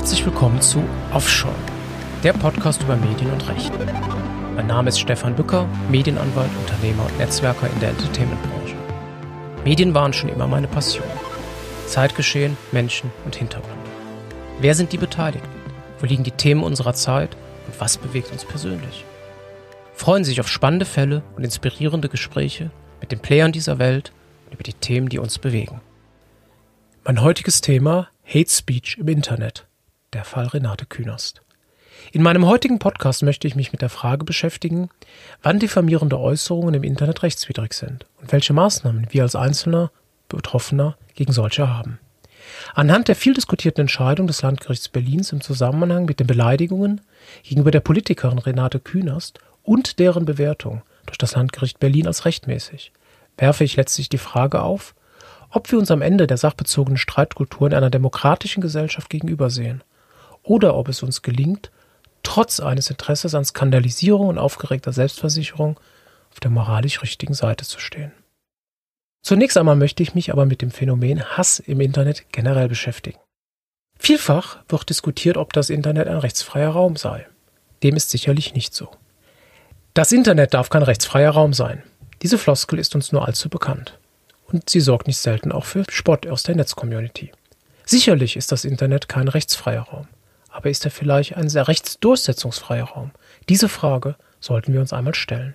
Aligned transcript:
Herzlich 0.00 0.24
willkommen 0.24 0.62
zu 0.62 0.82
Offshore, 1.12 1.54
der 2.24 2.32
Podcast 2.32 2.82
über 2.82 2.96
Medien 2.96 3.30
und 3.32 3.46
Recht. 3.50 3.70
Mein 4.56 4.66
Name 4.66 4.88
ist 4.88 4.98
Stefan 4.98 5.36
Bücker, 5.36 5.68
Medienanwalt, 5.90 6.48
Unternehmer 6.58 7.04
und 7.04 7.18
Netzwerker 7.18 7.68
in 7.70 7.80
der 7.80 7.90
Entertainment-Branche. 7.90 8.76
Medien 9.62 9.92
waren 9.92 10.14
schon 10.14 10.30
immer 10.30 10.46
meine 10.46 10.68
Passion. 10.68 11.04
Zeitgeschehen, 11.86 12.56
Menschen 12.72 13.12
und 13.26 13.36
Hintergründe. 13.36 13.76
Wer 14.58 14.74
sind 14.74 14.90
die 14.92 14.96
Beteiligten? 14.96 15.50
Wo 15.98 16.06
liegen 16.06 16.24
die 16.24 16.30
Themen 16.30 16.62
unserer 16.62 16.94
Zeit 16.94 17.36
und 17.66 17.78
was 17.78 17.98
bewegt 17.98 18.32
uns 18.32 18.46
persönlich? 18.46 19.04
Freuen 19.92 20.24
Sie 20.24 20.30
sich 20.30 20.40
auf 20.40 20.48
spannende 20.48 20.86
Fälle 20.86 21.22
und 21.36 21.44
inspirierende 21.44 22.08
Gespräche 22.08 22.70
mit 23.02 23.12
den 23.12 23.20
Playern 23.20 23.52
dieser 23.52 23.78
Welt 23.78 24.14
und 24.46 24.54
über 24.54 24.62
die 24.62 24.72
Themen, 24.72 25.10
die 25.10 25.18
uns 25.18 25.38
bewegen. 25.38 25.82
Mein 27.04 27.20
heutiges 27.20 27.60
Thema 27.60 28.08
Hate 28.24 28.48
Speech 28.48 28.96
im 28.98 29.08
Internet. 29.08 29.66
Der 30.12 30.24
Fall 30.24 30.48
Renate 30.48 30.86
Künast. 30.86 31.40
In 32.10 32.24
meinem 32.24 32.44
heutigen 32.44 32.80
Podcast 32.80 33.22
möchte 33.22 33.46
ich 33.46 33.54
mich 33.54 33.70
mit 33.70 33.80
der 33.80 33.88
Frage 33.88 34.24
beschäftigen, 34.24 34.90
wann 35.40 35.60
diffamierende 35.60 36.18
Äußerungen 36.18 36.74
im 36.74 36.82
Internet 36.82 37.22
rechtswidrig 37.22 37.74
sind 37.74 38.06
und 38.20 38.32
welche 38.32 38.52
Maßnahmen 38.52 39.06
wir 39.10 39.22
als 39.22 39.36
einzelner 39.36 39.92
Betroffener 40.28 40.96
gegen 41.14 41.32
solche 41.32 41.72
haben. 41.72 42.00
Anhand 42.74 43.06
der 43.06 43.14
viel 43.14 43.34
diskutierten 43.34 43.82
Entscheidung 43.82 44.26
des 44.26 44.42
Landgerichts 44.42 44.88
Berlins 44.88 45.30
im 45.30 45.42
Zusammenhang 45.42 46.06
mit 46.06 46.18
den 46.18 46.26
Beleidigungen 46.26 47.02
gegenüber 47.44 47.70
der 47.70 47.78
Politikerin 47.78 48.40
Renate 48.40 48.80
Künast 48.80 49.38
und 49.62 50.00
deren 50.00 50.24
Bewertung 50.24 50.82
durch 51.06 51.18
das 51.18 51.36
Landgericht 51.36 51.78
Berlin 51.78 52.08
als 52.08 52.24
rechtmäßig, 52.24 52.90
werfe 53.38 53.62
ich 53.62 53.76
letztlich 53.76 54.08
die 54.08 54.18
Frage 54.18 54.60
auf, 54.60 54.96
ob 55.50 55.70
wir 55.70 55.78
uns 55.78 55.92
am 55.92 56.02
Ende 56.02 56.26
der 56.26 56.36
sachbezogenen 56.36 56.96
Streitkultur 56.96 57.68
in 57.68 57.74
einer 57.74 57.90
demokratischen 57.90 58.60
Gesellschaft 58.60 59.08
gegenübersehen 59.08 59.84
oder 60.42 60.74
ob 60.76 60.88
es 60.88 61.02
uns 61.02 61.22
gelingt, 61.22 61.70
trotz 62.22 62.60
eines 62.60 62.90
Interesses 62.90 63.34
an 63.34 63.44
Skandalisierung 63.44 64.28
und 64.28 64.38
aufgeregter 64.38 64.92
Selbstversicherung 64.92 65.78
auf 66.30 66.40
der 66.40 66.50
moralisch 66.50 67.02
richtigen 67.02 67.34
Seite 67.34 67.64
zu 67.64 67.80
stehen. 67.80 68.12
Zunächst 69.22 69.58
einmal 69.58 69.76
möchte 69.76 70.02
ich 70.02 70.14
mich 70.14 70.32
aber 70.32 70.46
mit 70.46 70.62
dem 70.62 70.70
Phänomen 70.70 71.22
Hass 71.36 71.58
im 71.58 71.80
Internet 71.80 72.32
generell 72.32 72.68
beschäftigen. 72.68 73.18
Vielfach 73.98 74.58
wird 74.68 74.88
diskutiert, 74.88 75.36
ob 75.36 75.52
das 75.52 75.68
Internet 75.68 76.08
ein 76.08 76.16
rechtsfreier 76.16 76.70
Raum 76.70 76.96
sei. 76.96 77.26
Dem 77.82 77.96
ist 77.96 78.10
sicherlich 78.10 78.54
nicht 78.54 78.74
so. 78.74 78.88
Das 79.92 80.12
Internet 80.12 80.54
darf 80.54 80.70
kein 80.70 80.82
rechtsfreier 80.82 81.32
Raum 81.32 81.52
sein. 81.52 81.82
Diese 82.22 82.38
Floskel 82.38 82.78
ist 82.78 82.94
uns 82.94 83.12
nur 83.12 83.26
allzu 83.26 83.48
bekannt 83.48 83.98
und 84.52 84.68
sie 84.68 84.80
sorgt 84.80 85.06
nicht 85.06 85.18
selten 85.18 85.52
auch 85.52 85.64
für 85.64 85.84
Spott 85.88 86.26
aus 86.26 86.42
der 86.42 86.56
Netzcommunity. 86.56 87.32
Sicherlich 87.84 88.36
ist 88.36 88.52
das 88.52 88.64
Internet 88.64 89.08
kein 89.08 89.28
rechtsfreier 89.28 89.82
Raum, 89.82 90.08
aber 90.50 90.70
ist 90.70 90.84
er 90.84 90.90
vielleicht 90.90 91.36
ein 91.36 91.48
sehr 91.48 91.68
rechtsdurchsetzungsfreier 91.68 92.84
Raum? 92.84 93.12
Diese 93.48 93.68
Frage 93.68 94.16
sollten 94.40 94.72
wir 94.72 94.80
uns 94.80 94.92
einmal 94.92 95.14
stellen. 95.14 95.54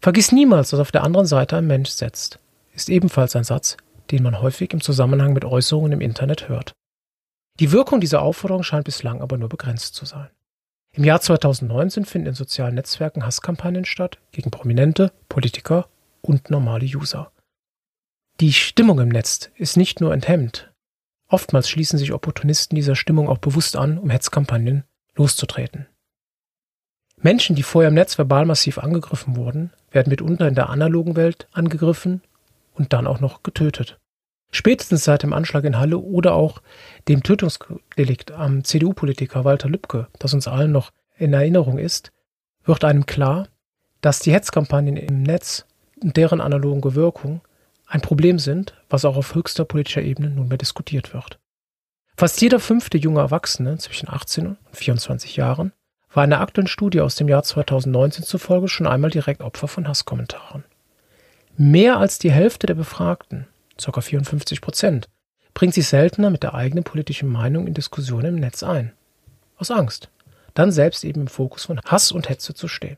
Vergiss 0.00 0.32
niemals, 0.32 0.70
dass 0.70 0.80
auf 0.80 0.92
der 0.92 1.02
anderen 1.02 1.26
Seite 1.26 1.56
ein 1.56 1.66
Mensch 1.66 1.90
setzt, 1.90 2.38
ist 2.74 2.90
ebenfalls 2.90 3.36
ein 3.36 3.44
Satz, 3.44 3.76
den 4.10 4.22
man 4.22 4.40
häufig 4.40 4.72
im 4.72 4.80
Zusammenhang 4.80 5.32
mit 5.32 5.44
Äußerungen 5.44 5.92
im 5.92 6.00
Internet 6.00 6.48
hört. 6.48 6.74
Die 7.60 7.72
Wirkung 7.72 8.00
dieser 8.00 8.22
Aufforderung 8.22 8.62
scheint 8.62 8.84
bislang 8.84 9.22
aber 9.22 9.38
nur 9.38 9.48
begrenzt 9.48 9.94
zu 9.94 10.04
sein. 10.04 10.28
Im 10.92 11.04
Jahr 11.04 11.20
2019 11.20 12.04
finden 12.04 12.28
in 12.28 12.34
sozialen 12.34 12.74
Netzwerken 12.74 13.24
Hasskampagnen 13.24 13.84
statt 13.84 14.18
gegen 14.32 14.50
Prominente, 14.50 15.12
Politiker 15.28 15.88
und 16.20 16.50
normale 16.50 16.86
User. 16.86 17.32
Die 18.40 18.52
Stimmung 18.52 18.98
im 18.98 19.08
Netz 19.08 19.50
ist 19.56 19.76
nicht 19.76 20.00
nur 20.00 20.12
enthemmt. 20.12 20.72
Oftmals 21.34 21.68
schließen 21.68 21.98
sich 21.98 22.12
Opportunisten 22.12 22.76
dieser 22.76 22.94
Stimmung 22.94 23.28
auch 23.28 23.38
bewusst 23.38 23.74
an, 23.74 23.98
um 23.98 24.08
Hetzkampagnen 24.08 24.84
loszutreten. 25.16 25.88
Menschen, 27.20 27.56
die 27.56 27.64
vorher 27.64 27.88
im 27.88 27.94
Netz 27.94 28.16
verbal 28.16 28.46
massiv 28.46 28.78
angegriffen 28.78 29.34
wurden, 29.34 29.72
werden 29.90 30.10
mitunter 30.10 30.46
in 30.46 30.54
der 30.54 30.70
analogen 30.70 31.16
Welt 31.16 31.48
angegriffen 31.50 32.22
und 32.74 32.92
dann 32.92 33.08
auch 33.08 33.18
noch 33.18 33.42
getötet. 33.42 33.98
Spätestens 34.52 35.02
seit 35.02 35.24
dem 35.24 35.32
Anschlag 35.32 35.64
in 35.64 35.76
Halle 35.76 35.98
oder 35.98 36.34
auch 36.34 36.62
dem 37.08 37.24
Tötungsdelikt 37.24 38.30
am 38.30 38.62
CDU-Politiker 38.62 39.44
Walter 39.44 39.68
Lübcke, 39.68 40.06
das 40.20 40.34
uns 40.34 40.46
allen 40.46 40.70
noch 40.70 40.92
in 41.16 41.32
Erinnerung 41.32 41.78
ist, 41.78 42.12
wird 42.64 42.84
einem 42.84 43.06
klar, 43.06 43.48
dass 44.02 44.20
die 44.20 44.32
Hetzkampagnen 44.32 44.96
im 44.96 45.24
Netz 45.24 45.66
und 46.00 46.16
deren 46.16 46.40
analoge 46.40 46.94
Wirkung 46.94 47.40
ein 47.86 48.00
Problem 48.00 48.38
sind, 48.38 48.74
was 48.88 49.04
auch 49.04 49.16
auf 49.16 49.34
höchster 49.34 49.64
politischer 49.64 50.02
Ebene 50.02 50.30
nunmehr 50.30 50.58
diskutiert 50.58 51.14
wird. 51.14 51.38
Fast 52.16 52.40
jeder 52.40 52.60
fünfte 52.60 52.96
junge 52.96 53.20
Erwachsene 53.20 53.78
zwischen 53.78 54.08
18 54.08 54.46
und 54.46 54.58
24 54.72 55.36
Jahren 55.36 55.72
war 56.12 56.22
einer 56.22 56.40
aktuellen 56.40 56.68
Studie 56.68 57.00
aus 57.00 57.16
dem 57.16 57.28
Jahr 57.28 57.42
2019 57.42 58.24
zufolge 58.24 58.68
schon 58.68 58.86
einmal 58.86 59.10
direkt 59.10 59.42
Opfer 59.42 59.66
von 59.66 59.88
Hasskommentaren. 59.88 60.64
Mehr 61.56 61.98
als 61.98 62.18
die 62.18 62.30
Hälfte 62.30 62.66
der 62.66 62.74
Befragten, 62.74 63.46
ca. 63.82 64.00
54 64.00 64.60
Prozent, 64.60 65.08
bringt 65.54 65.74
sich 65.74 65.88
seltener 65.88 66.30
mit 66.30 66.42
der 66.42 66.54
eigenen 66.54 66.84
politischen 66.84 67.28
Meinung 67.28 67.66
in 67.66 67.74
Diskussionen 67.74 68.26
im 68.26 68.40
Netz 68.40 68.62
ein. 68.62 68.92
Aus 69.56 69.70
Angst, 69.70 70.10
dann 70.54 70.72
selbst 70.72 71.04
eben 71.04 71.22
im 71.22 71.28
Fokus 71.28 71.64
von 71.64 71.80
Hass 71.84 72.12
und 72.12 72.28
Hetze 72.28 72.54
zu 72.54 72.68
stehen. 72.68 72.96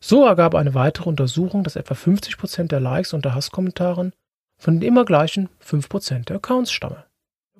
So 0.00 0.24
ergab 0.26 0.54
eine 0.54 0.74
weitere 0.74 1.08
Untersuchung, 1.08 1.64
dass 1.64 1.76
etwa 1.76 1.94
50 1.94 2.38
Prozent 2.38 2.72
der 2.72 2.80
Likes 2.80 3.12
unter 3.12 3.34
Hasskommentaren 3.34 4.12
von 4.58 4.80
den 4.80 4.88
immer 4.88 5.04
gleichen 5.04 5.48
5% 5.64 6.26
der 6.26 6.36
Accounts 6.36 6.72
stamme. 6.72 7.04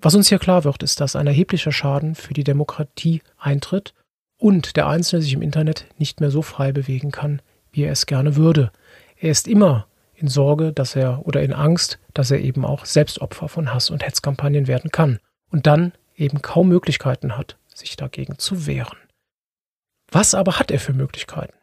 Was 0.00 0.14
uns 0.14 0.28
hier 0.28 0.38
klar 0.38 0.64
wird, 0.64 0.82
ist, 0.82 1.00
dass 1.00 1.16
ein 1.16 1.26
erheblicher 1.26 1.72
Schaden 1.72 2.14
für 2.14 2.34
die 2.34 2.44
Demokratie 2.44 3.22
eintritt 3.38 3.94
und 4.38 4.76
der 4.76 4.86
Einzelne 4.86 5.22
sich 5.22 5.32
im 5.32 5.42
Internet 5.42 5.86
nicht 5.98 6.20
mehr 6.20 6.30
so 6.30 6.42
frei 6.42 6.72
bewegen 6.72 7.10
kann, 7.10 7.41
wie 7.72 7.82
er 7.82 7.92
es 7.92 8.06
gerne 8.06 8.36
würde. 8.36 8.70
Er 9.19 9.30
ist 9.30 9.48
immer 9.48 9.86
in 10.14 10.28
Sorge, 10.28 10.72
dass 10.72 10.96
er 10.96 11.26
oder 11.26 11.42
in 11.42 11.52
Angst, 11.52 11.98
dass 12.14 12.30
er 12.30 12.41
eben 12.41 12.64
auch 12.64 12.84
selbst 12.84 13.20
Opfer 13.20 13.48
von 13.48 13.72
Hass- 13.72 13.91
und 13.91 14.04
Hetzkampagnen 14.04 14.66
werden 14.66 14.91
kann 14.91 15.19
und 15.50 15.66
dann 15.66 15.92
eben 16.16 16.42
kaum 16.42 16.69
Möglichkeiten 16.69 17.36
hat, 17.36 17.56
sich 17.75 17.96
dagegen 17.96 18.38
zu 18.38 18.66
wehren. 18.66 18.98
Was 20.10 20.34
aber 20.34 20.58
hat 20.58 20.70
er 20.70 20.80
für 20.80 20.92
Möglichkeiten? 20.92 21.54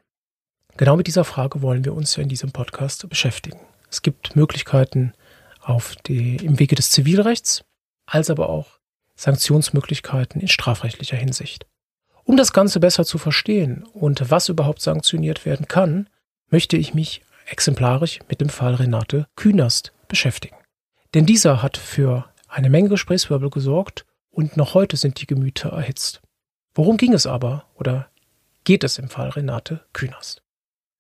Genau 0.78 0.96
mit 0.96 1.08
dieser 1.08 1.24
Frage 1.24 1.62
wollen 1.62 1.86
wir 1.86 1.94
uns 1.94 2.16
ja 2.16 2.24
in 2.24 2.30
diesem 2.30 2.52
Podcast 2.52 3.08
beschäftigen. 3.08 3.60
Es 3.92 4.02
gibt 4.02 4.36
Möglichkeiten, 4.36 5.14
auf 5.62 5.96
die, 6.08 6.38
im 6.38 6.60
Wege 6.60 6.76
des 6.76 6.90
Zivilrechts, 6.90 7.64
als 8.06 8.30
aber 8.30 8.50
auch 8.50 8.80
Sanktionsmöglichkeiten 9.16 10.42
in 10.42 10.48
strafrechtlicher 10.48 11.16
Hinsicht. 11.16 11.68
Um 12.26 12.38
das 12.38 12.54
Ganze 12.54 12.80
besser 12.80 13.06
zu 13.06 13.18
verstehen 13.18 13.84
und 13.94 14.30
was 14.32 14.50
überhaupt 14.50 14.82
sanktioniert 14.82 15.46
werden 15.46 15.68
kann, 15.68 16.10
möchte 16.50 16.78
ich 16.78 16.94
mich 16.94 17.22
exemplarisch 17.46 18.20
mit 18.30 18.42
dem 18.42 18.50
Fall 18.50 18.76
Renate 18.76 19.28
Künast 19.36 19.94
beschäftigen. 20.08 20.56
Denn 21.14 21.26
dieser 21.26 21.62
hat 21.62 21.78
für 21.78 22.26
eine 22.48 22.70
Menge 22.70 22.90
Gesprächswirbel 22.90 23.50
gesorgt 23.50 24.06
und 24.32 24.58
noch 24.58 24.74
heute 24.74 24.98
sind 24.98 25.22
die 25.22 25.28
Gemüter 25.28 25.70
erhitzt. 25.70 26.22
Worum 26.74 26.98
ging 26.98 27.14
es 27.14 27.28
aber 27.28 27.66
oder 27.76 28.10
geht 28.64 28.84
es 28.84 28.98
im 28.98 29.10
Fall 29.10 29.30
Renate 29.30 29.86
Künast? 29.94 30.43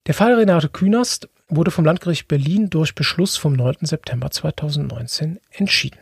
Der 0.05 0.13
Fall 0.13 0.33
Renate 0.33 0.67
Künast 0.67 1.29
wurde 1.47 1.71
vom 1.71 1.85
Landgericht 1.85 2.27
Berlin 2.27 2.69
durch 2.69 2.93
Beschluss 2.93 3.37
vom 3.37 3.53
9. 3.53 3.85
September 3.85 4.29
2019 4.29 5.39
entschieden. 5.49 5.99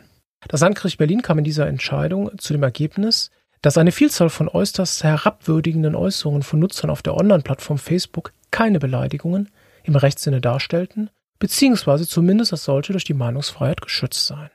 Das 0.47 0.61
Landgericht 0.61 0.97
Berlin 0.97 1.21
kam 1.21 1.37
in 1.37 1.43
dieser 1.43 1.67
Entscheidung 1.67 2.35
zu 2.39 2.53
dem 2.53 2.63
Ergebnis, 2.63 3.29
dass 3.61 3.77
eine 3.77 3.91
Vielzahl 3.91 4.31
von 4.31 4.49
äußerst 4.49 5.03
herabwürdigenden 5.03 5.93
Äußerungen 5.93 6.41
von 6.41 6.59
Nutzern 6.59 6.89
auf 6.89 7.03
der 7.03 7.15
Online-Plattform 7.15 7.77
Facebook 7.77 8.33
keine 8.49 8.79
Beleidigungen 8.79 9.49
im 9.83 9.95
Rechtssinne 9.95 10.41
darstellten, 10.41 11.11
beziehungsweise 11.37 12.07
zumindest 12.07 12.53
als 12.53 12.63
solche 12.63 12.93
durch 12.93 13.03
die 13.03 13.13
Meinungsfreiheit 13.13 13.81
geschützt 13.81 14.25
seien. 14.25 14.49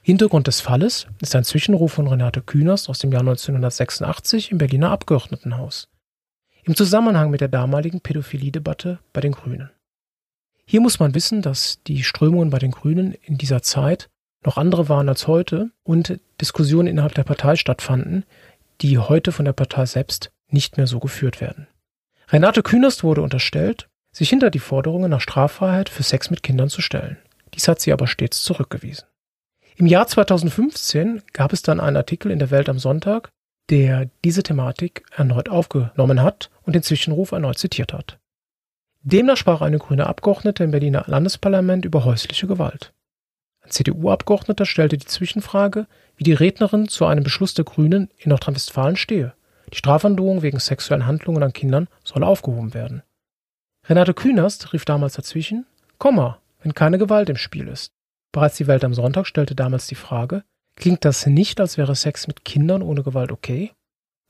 Hintergrund 0.00 0.46
des 0.46 0.60
Falles 0.60 1.08
ist 1.20 1.34
ein 1.34 1.42
Zwischenruf 1.42 1.94
von 1.94 2.06
Renate 2.06 2.42
Künast 2.42 2.88
aus 2.88 3.00
dem 3.00 3.10
Jahr 3.10 3.22
1986 3.22 4.52
im 4.52 4.58
Berliner 4.58 4.92
Abgeordnetenhaus 4.92 5.88
im 6.68 6.76
Zusammenhang 6.76 7.30
mit 7.30 7.40
der 7.40 7.48
damaligen 7.48 8.02
Pädophilie-Debatte 8.02 8.98
bei 9.14 9.22
den 9.22 9.32
Grünen. 9.32 9.70
Hier 10.66 10.82
muss 10.82 11.00
man 11.00 11.14
wissen, 11.14 11.40
dass 11.40 11.82
die 11.84 12.04
Strömungen 12.04 12.50
bei 12.50 12.58
den 12.58 12.72
Grünen 12.72 13.14
in 13.22 13.38
dieser 13.38 13.62
Zeit 13.62 14.10
noch 14.44 14.58
andere 14.58 14.90
waren 14.90 15.08
als 15.08 15.26
heute 15.26 15.70
und 15.82 16.20
Diskussionen 16.38 16.86
innerhalb 16.86 17.14
der 17.14 17.24
Partei 17.24 17.56
stattfanden, 17.56 18.24
die 18.82 18.98
heute 18.98 19.32
von 19.32 19.46
der 19.46 19.54
Partei 19.54 19.86
selbst 19.86 20.30
nicht 20.50 20.76
mehr 20.76 20.86
so 20.86 21.00
geführt 21.00 21.40
werden. 21.40 21.68
Renate 22.28 22.62
Künast 22.62 23.02
wurde 23.02 23.22
unterstellt, 23.22 23.88
sich 24.12 24.28
hinter 24.28 24.50
die 24.50 24.58
Forderungen 24.58 25.10
nach 25.10 25.22
Straffreiheit 25.22 25.88
für 25.88 26.02
Sex 26.02 26.28
mit 26.28 26.42
Kindern 26.42 26.68
zu 26.68 26.82
stellen. 26.82 27.16
Dies 27.54 27.66
hat 27.66 27.80
sie 27.80 27.94
aber 27.94 28.06
stets 28.06 28.42
zurückgewiesen. 28.42 29.06
Im 29.76 29.86
Jahr 29.86 30.06
2015 30.06 31.22
gab 31.32 31.54
es 31.54 31.62
dann 31.62 31.80
einen 31.80 31.96
Artikel 31.96 32.30
in 32.30 32.38
der 32.38 32.50
Welt 32.50 32.68
am 32.68 32.78
Sonntag, 32.78 33.30
der 33.70 34.08
diese 34.24 34.42
Thematik 34.42 35.04
erneut 35.14 35.48
aufgenommen 35.48 36.22
hat 36.22 36.50
und 36.62 36.74
den 36.74 36.82
Zwischenruf 36.82 37.32
erneut 37.32 37.58
zitiert 37.58 37.92
hat. 37.92 38.18
Demnach 39.02 39.36
sprach 39.36 39.60
eine 39.60 39.78
grüne 39.78 40.06
Abgeordnete 40.06 40.64
im 40.64 40.70
Berliner 40.70 41.04
Landesparlament 41.06 41.84
über 41.84 42.04
häusliche 42.04 42.46
Gewalt. 42.46 42.92
Ein 43.62 43.70
CDU-Abgeordneter 43.70 44.66
stellte 44.66 44.96
die 44.96 45.06
Zwischenfrage, 45.06 45.86
wie 46.16 46.24
die 46.24 46.32
Rednerin 46.32 46.88
zu 46.88 47.06
einem 47.06 47.22
Beschluss 47.22 47.54
der 47.54 47.64
Grünen 47.64 48.10
in 48.18 48.30
Nordrhein-Westfalen 48.30 48.96
stehe. 48.96 49.34
Die 49.72 49.76
Strafandrohung 49.76 50.42
wegen 50.42 50.58
sexuellen 50.58 51.06
Handlungen 51.06 51.42
an 51.42 51.52
Kindern 51.52 51.88
solle 52.02 52.26
aufgehoben 52.26 52.74
werden. 52.74 53.02
Renate 53.86 54.14
Künast 54.14 54.72
rief 54.72 54.84
damals 54.84 55.14
dazwischen, 55.14 55.66
Komma, 55.98 56.38
wenn 56.62 56.74
keine 56.74 56.98
Gewalt 56.98 57.28
im 57.28 57.36
Spiel 57.36 57.68
ist. 57.68 57.92
Bereits 58.32 58.56
die 58.56 58.66
Welt 58.66 58.84
am 58.84 58.94
Sonntag 58.94 59.26
stellte 59.26 59.54
damals 59.54 59.86
die 59.86 59.94
Frage, 59.94 60.44
klingt 60.78 61.04
das 61.04 61.26
nicht, 61.26 61.60
als 61.60 61.76
wäre 61.76 61.94
Sex 61.94 62.26
mit 62.26 62.44
Kindern 62.44 62.82
ohne 62.82 63.02
Gewalt 63.02 63.32
okay? 63.32 63.72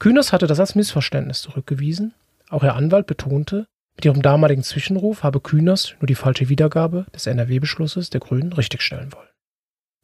Künast 0.01 0.33
hatte 0.33 0.47
das 0.47 0.61
als 0.61 0.75
Missverständnis 0.75 1.43
zurückgewiesen. 1.43 2.15
Auch 2.51 2.63
Ihr 2.63 2.75
Anwalt 2.75 3.07
betonte, 3.07 3.67
mit 3.97 4.05
ihrem 4.05 4.23
damaligen 4.23 4.63
Zwischenruf 4.63 5.25
habe 5.25 5.41
Künast 5.41 5.97
nur 6.01 6.07
die 6.07 6.15
falsche 6.15 6.49
Wiedergabe 6.49 7.07
des 7.13 7.27
NRW-Beschlusses 7.27 8.11
der 8.11 8.21
Grünen 8.21 8.53
richtigstellen 8.53 9.13
wollen. 9.13 9.29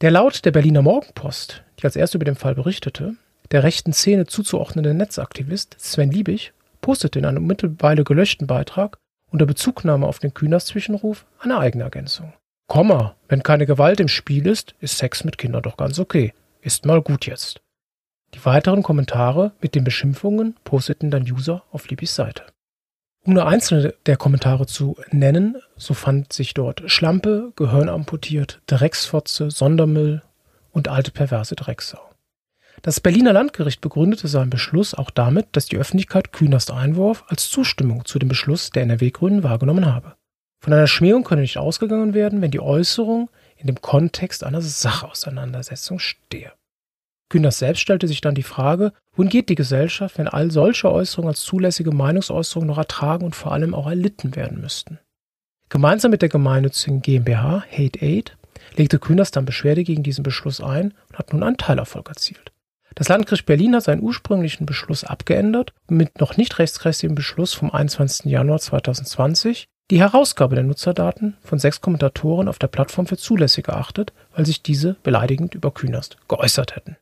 Der 0.00 0.10
Laut 0.10 0.44
der 0.44 0.50
Berliner 0.50 0.82
Morgenpost, 0.82 1.62
die 1.78 1.84
als 1.84 1.94
erste 1.94 2.18
über 2.18 2.24
den 2.24 2.34
Fall 2.34 2.56
berichtete, 2.56 3.14
der 3.52 3.62
rechten 3.62 3.92
Szene 3.92 4.26
zuzuordnende 4.26 4.94
Netzaktivist 4.94 5.76
Sven 5.78 6.10
Liebig 6.10 6.52
postete 6.80 7.20
in 7.20 7.24
einem 7.24 7.46
mittlerweile 7.46 8.02
gelöschten 8.02 8.48
Beitrag 8.48 8.98
unter 9.30 9.46
Bezugnahme 9.46 10.06
auf 10.06 10.18
den 10.18 10.34
Künast-Zwischenruf 10.34 11.24
eine 11.38 11.58
eigene 11.58 11.84
Ergänzung. 11.84 12.32
Komma, 12.66 13.16
wenn 13.28 13.42
keine 13.42 13.66
Gewalt 13.66 14.00
im 14.00 14.08
Spiel 14.08 14.46
ist, 14.46 14.74
ist 14.80 14.98
Sex 14.98 15.24
mit 15.24 15.38
Kindern 15.38 15.62
doch 15.62 15.76
ganz 15.76 15.98
okay. 15.98 16.32
Ist 16.60 16.86
mal 16.86 17.02
gut 17.02 17.26
jetzt. 17.26 17.60
Die 18.34 18.44
weiteren 18.44 18.82
Kommentare 18.82 19.52
mit 19.60 19.74
den 19.74 19.84
Beschimpfungen 19.84 20.56
posteten 20.64 21.10
dann 21.10 21.30
User 21.30 21.62
auf 21.70 21.88
Libis 21.88 22.14
Seite. 22.14 22.44
Um 23.22 23.34
nur 23.34 23.46
einzelne 23.46 23.94
der 24.06 24.16
Kommentare 24.16 24.66
zu 24.66 24.96
nennen, 25.10 25.56
so 25.76 25.94
fand 25.94 26.32
sich 26.32 26.52
dort 26.52 26.82
Schlampe, 26.90 27.52
Gehirn 27.56 27.88
amputiert, 27.88 28.60
Drecksfotze, 28.66 29.50
Sondermüll 29.50 30.22
und 30.72 30.88
alte 30.88 31.10
perverse 31.10 31.54
Drecksau. 31.54 32.00
Das 32.82 33.00
Berliner 33.00 33.32
Landgericht 33.32 33.80
begründete 33.80 34.28
seinen 34.28 34.50
Beschluss 34.50 34.94
auch 34.94 35.10
damit, 35.10 35.46
dass 35.52 35.66
die 35.66 35.78
Öffentlichkeit 35.78 36.32
Künast 36.32 36.70
Einwurf 36.70 37.24
als 37.28 37.48
Zustimmung 37.48 38.04
zu 38.04 38.18
dem 38.18 38.28
Beschluss 38.28 38.70
der 38.70 38.82
NRW-Grünen 38.82 39.42
wahrgenommen 39.42 39.86
habe. 39.86 40.16
Von 40.64 40.72
einer 40.72 40.86
Schmähung 40.86 41.24
könne 41.24 41.42
nicht 41.42 41.58
ausgegangen 41.58 42.14
werden, 42.14 42.40
wenn 42.40 42.50
die 42.50 42.58
Äußerung 42.58 43.28
in 43.58 43.66
dem 43.66 43.82
Kontext 43.82 44.44
einer 44.44 44.62
Sachauseinandersetzung 44.62 45.98
stehe. 45.98 46.52
Kühners 47.28 47.58
selbst 47.58 47.80
stellte 47.80 48.08
sich 48.08 48.22
dann 48.22 48.34
die 48.34 48.42
Frage, 48.42 48.94
wohin 49.14 49.28
geht 49.28 49.50
die 49.50 49.56
Gesellschaft, 49.56 50.16
wenn 50.16 50.26
all 50.26 50.50
solche 50.50 50.90
Äußerungen 50.90 51.28
als 51.28 51.42
zulässige 51.42 51.90
Meinungsäußerungen 51.90 52.66
noch 52.66 52.78
ertragen 52.78 53.26
und 53.26 53.36
vor 53.36 53.52
allem 53.52 53.74
auch 53.74 53.86
erlitten 53.86 54.36
werden 54.36 54.62
müssten. 54.62 54.98
Gemeinsam 55.68 56.10
mit 56.10 56.22
der 56.22 56.30
gemeinnützigen 56.30 57.02
GmbH 57.02 57.62
Hate 57.70 58.00
Aid 58.00 58.34
legte 58.74 58.98
Kühners 58.98 59.32
dann 59.32 59.44
Beschwerde 59.44 59.84
gegen 59.84 60.02
diesen 60.02 60.22
Beschluss 60.22 60.62
ein 60.62 60.94
und 61.10 61.18
hat 61.18 61.34
nun 61.34 61.42
einen 61.42 61.58
Teilerfolg 61.58 62.08
erzielt. 62.08 62.52
Das 62.94 63.10
Landgericht 63.10 63.44
Berlin 63.44 63.76
hat 63.76 63.82
seinen 63.82 64.02
ursprünglichen 64.02 64.64
Beschluss 64.64 65.04
abgeändert 65.04 65.74
und 65.88 65.98
mit 65.98 66.20
noch 66.20 66.38
nicht 66.38 66.58
rechtskräftigem 66.58 67.14
Beschluss 67.14 67.52
vom 67.52 67.70
21. 67.70 68.32
Januar 68.32 68.60
2020 68.60 69.68
die 69.90 70.00
Herausgabe 70.00 70.54
der 70.54 70.64
Nutzerdaten 70.64 71.36
von 71.42 71.58
sechs 71.58 71.80
Kommentatoren 71.80 72.48
auf 72.48 72.58
der 72.58 72.68
Plattform 72.68 73.06
für 73.06 73.18
zulässig 73.18 73.68
erachtet, 73.68 74.12
weil 74.34 74.46
sich 74.46 74.62
diese 74.62 74.94
beleidigend 75.02 75.54
über 75.54 75.70
Künast 75.72 76.16
geäußert 76.26 76.74
hätten. 76.74 76.96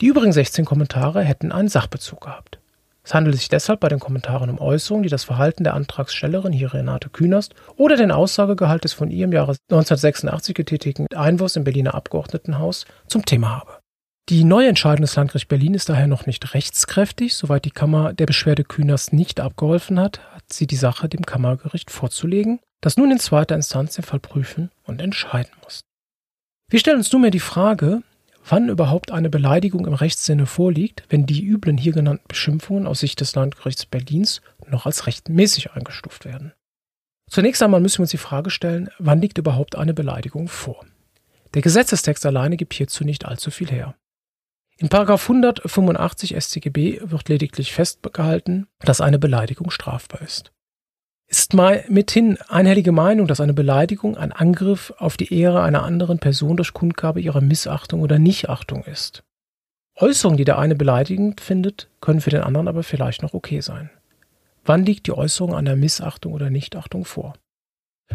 Die 0.00 0.06
übrigen 0.06 0.32
16 0.32 0.64
Kommentare 0.64 1.22
hätten 1.22 1.52
einen 1.52 1.68
Sachbezug 1.68 2.22
gehabt. 2.22 2.58
Es 3.02 3.14
handelt 3.14 3.36
sich 3.36 3.48
deshalb 3.48 3.80
bei 3.80 3.88
den 3.88 3.98
Kommentaren 3.98 4.50
um 4.50 4.60
Äußerungen, 4.60 5.02
die 5.02 5.08
das 5.08 5.24
Verhalten 5.24 5.64
der 5.64 5.74
Antragstellerin, 5.74 6.52
hier 6.52 6.72
Renate 6.72 7.08
Künast, 7.08 7.54
oder 7.76 7.96
den 7.96 8.12
Aussagegehalt 8.12 8.84
des 8.84 8.92
von 8.92 9.10
ihr 9.10 9.24
im 9.24 9.32
Jahre 9.32 9.56
1986 9.70 10.54
getätigten 10.54 11.06
Einwurfs 11.14 11.56
im 11.56 11.64
Berliner 11.64 11.94
Abgeordnetenhaus 11.94 12.86
zum 13.08 13.24
Thema 13.24 13.56
habe. 13.56 13.79
Die 14.28 14.44
neue 14.44 14.68
Entscheidung 14.68 15.02
des 15.02 15.16
Landgerichts 15.16 15.48
Berlin 15.48 15.74
ist 15.74 15.88
daher 15.88 16.06
noch 16.06 16.26
nicht 16.26 16.54
rechtskräftig. 16.54 17.34
Soweit 17.34 17.64
die 17.64 17.72
Kammer 17.72 18.12
der 18.12 18.26
Beschwerde 18.26 18.62
Künast 18.62 19.12
nicht 19.12 19.40
abgeholfen 19.40 19.98
hat, 19.98 20.20
hat 20.32 20.52
sie 20.52 20.68
die 20.68 20.76
Sache 20.76 21.08
dem 21.08 21.26
Kammergericht 21.26 21.90
vorzulegen, 21.90 22.60
das 22.80 22.96
nun 22.96 23.10
in 23.10 23.18
zweiter 23.18 23.56
Instanz 23.56 23.94
den 23.96 24.04
Fall 24.04 24.20
prüfen 24.20 24.70
und 24.84 25.00
entscheiden 25.00 25.50
muss. 25.64 25.80
Wir 26.70 26.78
stellen 26.78 26.98
uns 26.98 27.12
nunmehr 27.12 27.32
die 27.32 27.40
Frage, 27.40 28.02
wann 28.48 28.68
überhaupt 28.68 29.10
eine 29.10 29.30
Beleidigung 29.30 29.86
im 29.86 29.94
Rechtssinne 29.94 30.46
vorliegt, 30.46 31.02
wenn 31.08 31.26
die 31.26 31.44
üblen 31.44 31.76
hier 31.76 31.92
genannten 31.92 32.28
Beschimpfungen 32.28 32.86
aus 32.86 33.00
Sicht 33.00 33.20
des 33.20 33.34
Landgerichts 33.34 33.86
Berlins 33.86 34.42
noch 34.68 34.86
als 34.86 35.08
rechtmäßig 35.08 35.72
eingestuft 35.72 36.24
werden. 36.24 36.52
Zunächst 37.28 37.62
einmal 37.62 37.80
müssen 37.80 37.98
wir 37.98 38.02
uns 38.02 38.10
die 38.10 38.16
Frage 38.16 38.50
stellen, 38.50 38.90
wann 38.98 39.20
liegt 39.20 39.38
überhaupt 39.38 39.76
eine 39.76 39.94
Beleidigung 39.94 40.48
vor? 40.48 40.84
Der 41.54 41.62
Gesetzestext 41.62 42.24
alleine 42.26 42.56
gibt 42.56 42.74
hierzu 42.74 43.04
nicht 43.04 43.24
allzu 43.24 43.50
viel 43.50 43.70
her. 43.70 43.94
In 44.80 44.90
185 44.90 46.36
StGB 46.36 47.00
wird 47.04 47.28
lediglich 47.28 47.72
festgehalten, 47.72 48.66
dass 48.80 49.00
eine 49.00 49.18
Beleidigung 49.18 49.70
strafbar 49.70 50.22
ist 50.22 50.52
ist 51.30 51.54
mithin 51.54 52.38
einhellige 52.48 52.90
Meinung, 52.90 53.28
dass 53.28 53.40
eine 53.40 53.54
Beleidigung 53.54 54.16
ein 54.16 54.32
Angriff 54.32 54.92
auf 54.98 55.16
die 55.16 55.32
Ehre 55.32 55.62
einer 55.62 55.84
anderen 55.84 56.18
Person 56.18 56.56
durch 56.56 56.74
Kundgabe 56.74 57.20
ihrer 57.20 57.40
Missachtung 57.40 58.00
oder 58.02 58.18
Nichtachtung 58.18 58.82
ist. 58.82 59.22
Äußerungen, 59.96 60.38
die 60.38 60.44
der 60.44 60.58
eine 60.58 60.74
beleidigend 60.74 61.40
findet, 61.40 61.88
können 62.00 62.20
für 62.20 62.30
den 62.30 62.42
anderen 62.42 62.66
aber 62.66 62.82
vielleicht 62.82 63.22
noch 63.22 63.32
okay 63.32 63.60
sein. 63.60 63.90
Wann 64.64 64.84
liegt 64.84 65.06
die 65.06 65.12
Äußerung 65.12 65.54
einer 65.54 65.76
Missachtung 65.76 66.32
oder 66.32 66.50
Nichtachtung 66.50 67.04
vor? 67.04 67.34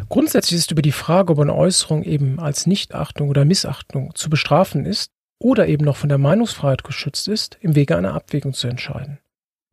Grundsätzlich 0.10 0.60
ist 0.60 0.72
über 0.72 0.82
die 0.82 0.92
Frage, 0.92 1.32
ob 1.32 1.40
eine 1.40 1.56
Äußerung 1.56 2.04
eben 2.04 2.40
als 2.40 2.68
Nichtachtung 2.68 3.30
oder 3.30 3.46
Missachtung 3.46 4.14
zu 4.14 4.30
bestrafen 4.30 4.86
ist 4.86 5.15
oder 5.40 5.68
eben 5.68 5.86
noch 5.86 5.98
von 5.98 6.10
der 6.10 6.18
Meinungsfreiheit 6.18 6.84
geschützt 6.84 7.28
ist, 7.28 7.58
im 7.62 7.76
Wege 7.76 7.98
einer 7.98 8.14
Abwägung 8.14 8.54
zu 8.54 8.68
entscheiden. 8.68 9.20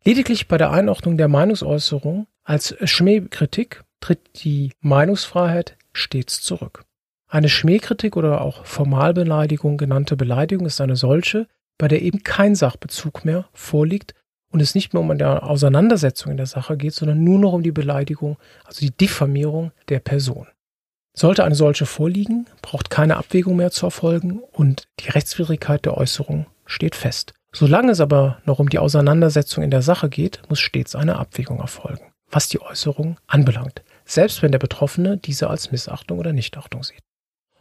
Lediglich 0.05 0.49
bei 0.49 0.59
der 0.59 0.73
Einordnung 0.73 1.17
der 1.17 1.29
Meinungsäußerung 1.29 2.27
als 2.43 2.75
Schmähkritik 2.83 3.85
tritt 4.01 4.45
die 4.45 4.73
Meinungsfreiheit 4.81 5.77
stets 5.93 6.41
zurück. 6.43 6.85
Eine 7.29 7.49
Schmähkritik 7.49 8.17
oder 8.17 8.41
auch 8.41 8.67
Formalbeleidigung 8.67 9.79
genannte 9.79 10.17
Beleidigung 10.17 10.67
ist 10.67 10.81
eine 10.81 10.97
solche, 10.97 11.47
bei 11.79 11.89
der 11.89 12.03
eben 12.03 12.23
kein 12.23 12.55
Sachbezug 12.55 13.25
mehr 13.25 13.49
vorliegt 13.53 14.15
und 14.51 14.61
es 14.61 14.75
nicht 14.75 14.93
mehr 14.93 15.01
um 15.01 15.11
eine 15.11 15.43
Auseinandersetzung 15.43 16.33
in 16.33 16.37
der 16.37 16.47
Sache 16.47 16.77
geht, 16.77 16.95
sondern 16.95 17.25
nur 17.25 17.39
noch 17.39 17.53
um 17.53 17.63
die 17.63 17.73
Beleidigung, 17.73 18.37
also 18.65 18.81
die 18.81 18.95
Diffamierung 18.95 19.73
der 19.89 20.01
Person. 20.01 20.47
Sollte 21.15 21.45
eine 21.45 21.55
solche 21.55 21.87
vorliegen, 21.87 22.47
braucht 22.63 22.91
keine 22.91 23.17
Abwägung 23.17 23.57
mehr 23.57 23.71
zu 23.71 23.87
erfolgen 23.87 24.41
und 24.53 24.85
die 25.01 25.11
Rechtswidrigkeit 25.11 25.85
der 25.85 25.97
Äußerung 25.97 26.47
steht 26.65 26.95
fest. 26.95 27.35
Solange 27.55 27.93
es 27.93 28.01
aber 28.01 28.39
noch 28.45 28.59
um 28.59 28.71
die 28.71 28.79
Auseinandersetzung 28.79 29.63
in 29.63 29.71
der 29.71 29.83
Sache 29.83 30.09
geht, 30.09 30.41
muss 30.49 30.61
stets 30.61 30.95
eine 30.95 31.17
Abwägung 31.17 31.61
erfolgen 31.61 32.13
was 32.33 32.49
die 32.49 32.61
Äußerung 32.61 33.19
anbelangt, 33.27 33.83
selbst 34.05 34.43
wenn 34.43 34.53
der 34.53 34.59
Betroffene 34.59 35.19
diese 35.19 35.49
als 35.49 35.71
Missachtung 35.71 36.19
oder 36.19 36.33
Nichtachtung 36.33 36.83
sieht. 36.83 37.03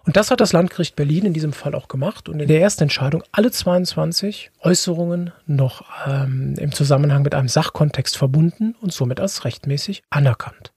Und 0.03 0.15
das 0.17 0.31
hat 0.31 0.41
das 0.41 0.53
Landgericht 0.53 0.95
Berlin 0.95 1.25
in 1.25 1.33
diesem 1.33 1.53
Fall 1.53 1.75
auch 1.75 1.87
gemacht 1.87 2.27
und 2.27 2.39
in 2.39 2.47
der 2.47 2.59
ersten 2.59 2.83
Entscheidung 2.83 3.23
alle 3.31 3.51
22 3.51 4.49
Äußerungen 4.61 5.31
noch 5.45 5.83
ähm, 6.07 6.55
im 6.57 6.71
Zusammenhang 6.71 7.21
mit 7.21 7.35
einem 7.35 7.49
Sachkontext 7.49 8.17
verbunden 8.17 8.73
und 8.81 8.91
somit 8.91 9.19
als 9.19 9.45
rechtmäßig 9.45 10.01
anerkannt. 10.09 10.71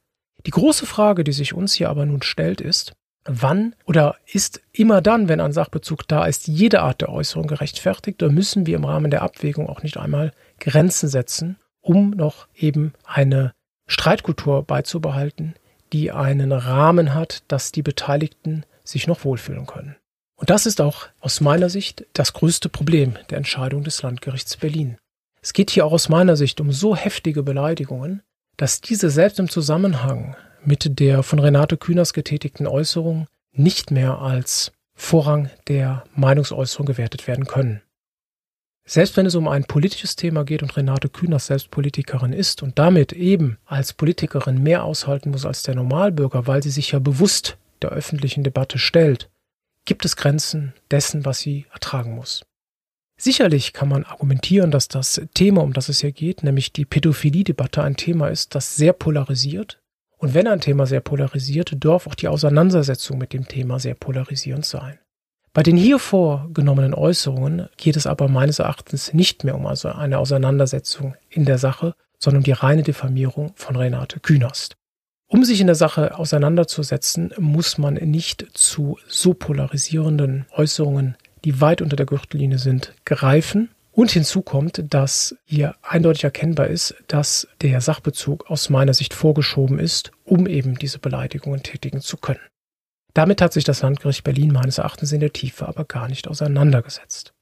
Die 0.46 0.50
große 0.50 0.86
Frage, 0.86 1.24
die 1.24 1.32
sich 1.32 1.54
uns 1.54 1.74
hier 1.74 1.88
aber 1.88 2.06
nun 2.06 2.22
stellt, 2.22 2.60
ist, 2.60 2.92
wann 3.24 3.74
oder 3.86 4.16
ist 4.26 4.60
immer 4.72 5.00
dann, 5.00 5.28
wenn 5.28 5.40
ein 5.40 5.52
Sachbezug 5.52 6.06
da 6.06 6.26
ist, 6.26 6.46
jede 6.46 6.82
Art 6.82 7.00
der 7.00 7.08
Äußerung 7.08 7.46
gerechtfertigt 7.46 8.22
oder 8.22 8.32
müssen 8.32 8.66
wir 8.66 8.76
im 8.76 8.84
Rahmen 8.84 9.10
der 9.10 9.22
Abwägung 9.22 9.68
auch 9.68 9.82
nicht 9.82 9.96
einmal 9.96 10.32
Grenzen 10.60 11.08
setzen, 11.08 11.56
um 11.80 12.10
noch 12.10 12.48
eben 12.54 12.92
eine 13.04 13.52
Streitkultur 13.86 14.62
beizubehalten, 14.62 15.54
die 15.92 16.12
einen 16.12 16.52
Rahmen 16.52 17.14
hat, 17.14 17.42
dass 17.48 17.72
die 17.72 17.82
Beteiligten 17.82 18.64
sich 18.82 19.06
noch 19.06 19.24
wohlfühlen 19.24 19.66
können. 19.66 19.96
Und 20.36 20.50
das 20.50 20.66
ist 20.66 20.80
auch 20.80 21.06
aus 21.20 21.40
meiner 21.40 21.70
Sicht 21.70 22.06
das 22.12 22.32
größte 22.32 22.68
Problem 22.68 23.16
der 23.30 23.38
Entscheidung 23.38 23.84
des 23.84 24.02
Landgerichts 24.02 24.56
Berlin. 24.56 24.98
Es 25.40 25.52
geht 25.52 25.70
hier 25.70 25.86
auch 25.86 25.92
aus 25.92 26.08
meiner 26.08 26.36
Sicht 26.36 26.60
um 26.60 26.72
so 26.72 26.96
heftige 26.96 27.42
Beleidigungen, 27.42 28.22
dass 28.56 28.80
diese 28.80 29.10
selbst 29.10 29.38
im 29.38 29.48
Zusammenhang 29.48 30.36
mit 30.64 30.98
der 30.98 31.22
von 31.22 31.38
Renate 31.38 31.76
Kühners 31.76 32.12
getätigten 32.12 32.66
Äußerung 32.66 33.26
nicht 33.52 33.90
mehr 33.90 34.18
als 34.18 34.72
Vorrang 34.94 35.50
der 35.68 36.04
Meinungsäußerung 36.14 36.86
gewertet 36.86 37.26
werden 37.26 37.46
können. 37.46 37.82
Selbst 38.86 39.16
wenn 39.16 39.24
es 39.24 39.34
um 39.34 39.48
ein 39.48 39.64
politisches 39.64 40.14
Thema 40.14 40.44
geht 40.44 40.62
und 40.62 40.76
Renate 40.76 41.08
Künast 41.08 41.46
selbst 41.46 41.70
Politikerin 41.70 42.34
ist 42.34 42.62
und 42.62 42.78
damit 42.78 43.12
eben 43.12 43.58
als 43.64 43.94
Politikerin 43.94 44.62
mehr 44.62 44.84
aushalten 44.84 45.30
muss 45.30 45.46
als 45.46 45.62
der 45.62 45.74
Normalbürger, 45.74 46.46
weil 46.46 46.62
sie 46.62 46.70
sich 46.70 46.92
ja 46.92 46.98
bewusst 46.98 47.56
der 47.80 47.90
öffentlichen 47.90 48.44
Debatte 48.44 48.78
stellt, 48.78 49.30
gibt 49.86 50.04
es 50.04 50.16
Grenzen 50.16 50.74
dessen, 50.90 51.24
was 51.24 51.38
sie 51.38 51.66
ertragen 51.72 52.14
muss. 52.14 52.44
Sicherlich 53.16 53.72
kann 53.72 53.88
man 53.88 54.04
argumentieren, 54.04 54.70
dass 54.70 54.88
das 54.88 55.20
Thema, 55.34 55.62
um 55.62 55.72
das 55.72 55.88
es 55.88 56.00
hier 56.00 56.12
geht, 56.12 56.42
nämlich 56.42 56.72
die 56.72 56.84
Pädophilie-Debatte, 56.84 57.82
ein 57.82 57.96
Thema 57.96 58.28
ist, 58.28 58.54
das 58.54 58.76
sehr 58.76 58.92
polarisiert. 58.92 59.80
Und 60.18 60.34
wenn 60.34 60.48
ein 60.48 60.60
Thema 60.60 60.86
sehr 60.86 61.00
polarisiert, 61.00 61.72
darf 61.84 62.06
auch 62.06 62.14
die 62.14 62.28
Auseinandersetzung 62.28 63.18
mit 63.18 63.32
dem 63.32 63.46
Thema 63.46 63.78
sehr 63.78 63.94
polarisierend 63.94 64.64
sein. 64.64 64.98
Bei 65.52 65.62
den 65.62 65.76
hier 65.76 66.00
vorgenommenen 66.00 66.94
Äußerungen 66.94 67.68
geht 67.76 67.96
es 67.96 68.08
aber 68.08 68.26
meines 68.26 68.58
Erachtens 68.58 69.14
nicht 69.14 69.44
mehr 69.44 69.54
um 69.54 69.66
also 69.66 69.88
eine 69.88 70.18
Auseinandersetzung 70.18 71.14
in 71.30 71.44
der 71.44 71.58
Sache, 71.58 71.94
sondern 72.18 72.40
um 72.40 72.44
die 72.44 72.52
reine 72.52 72.82
Diffamierung 72.82 73.52
von 73.54 73.76
Renate 73.76 74.18
Künast. 74.18 74.74
Um 75.28 75.44
sich 75.44 75.60
in 75.60 75.68
der 75.68 75.76
Sache 75.76 76.18
auseinanderzusetzen, 76.18 77.32
muss 77.38 77.78
man 77.78 77.94
nicht 77.94 78.46
zu 78.54 78.98
so 79.06 79.34
polarisierenden 79.34 80.46
Äußerungen, 80.52 81.16
die 81.44 81.60
weit 81.60 81.82
unter 81.82 81.96
der 81.96 82.06
Gürtellinie 82.06 82.58
sind, 82.58 82.94
greifen. 83.04 83.70
Und 83.92 84.10
hinzu 84.10 84.42
kommt, 84.42 84.82
dass 84.92 85.36
hier 85.44 85.76
eindeutig 85.82 86.24
erkennbar 86.24 86.66
ist, 86.66 86.96
dass 87.06 87.46
der 87.60 87.80
Sachbezug 87.80 88.50
aus 88.50 88.68
meiner 88.68 88.92
Sicht 88.92 89.14
vorgeschoben 89.14 89.78
ist, 89.78 90.10
um 90.24 90.48
eben 90.48 90.76
diese 90.76 90.98
Beleidigungen 90.98 91.62
tätigen 91.62 92.00
zu 92.00 92.16
können. 92.16 92.40
Damit 93.12 93.40
hat 93.40 93.52
sich 93.52 93.62
das 93.62 93.82
Landgericht 93.82 94.24
Berlin 94.24 94.52
meines 94.52 94.78
Erachtens 94.78 95.12
in 95.12 95.20
der 95.20 95.32
Tiefe 95.32 95.68
aber 95.68 95.84
gar 95.84 96.08
nicht 96.08 96.26
auseinandergesetzt. 96.26 97.32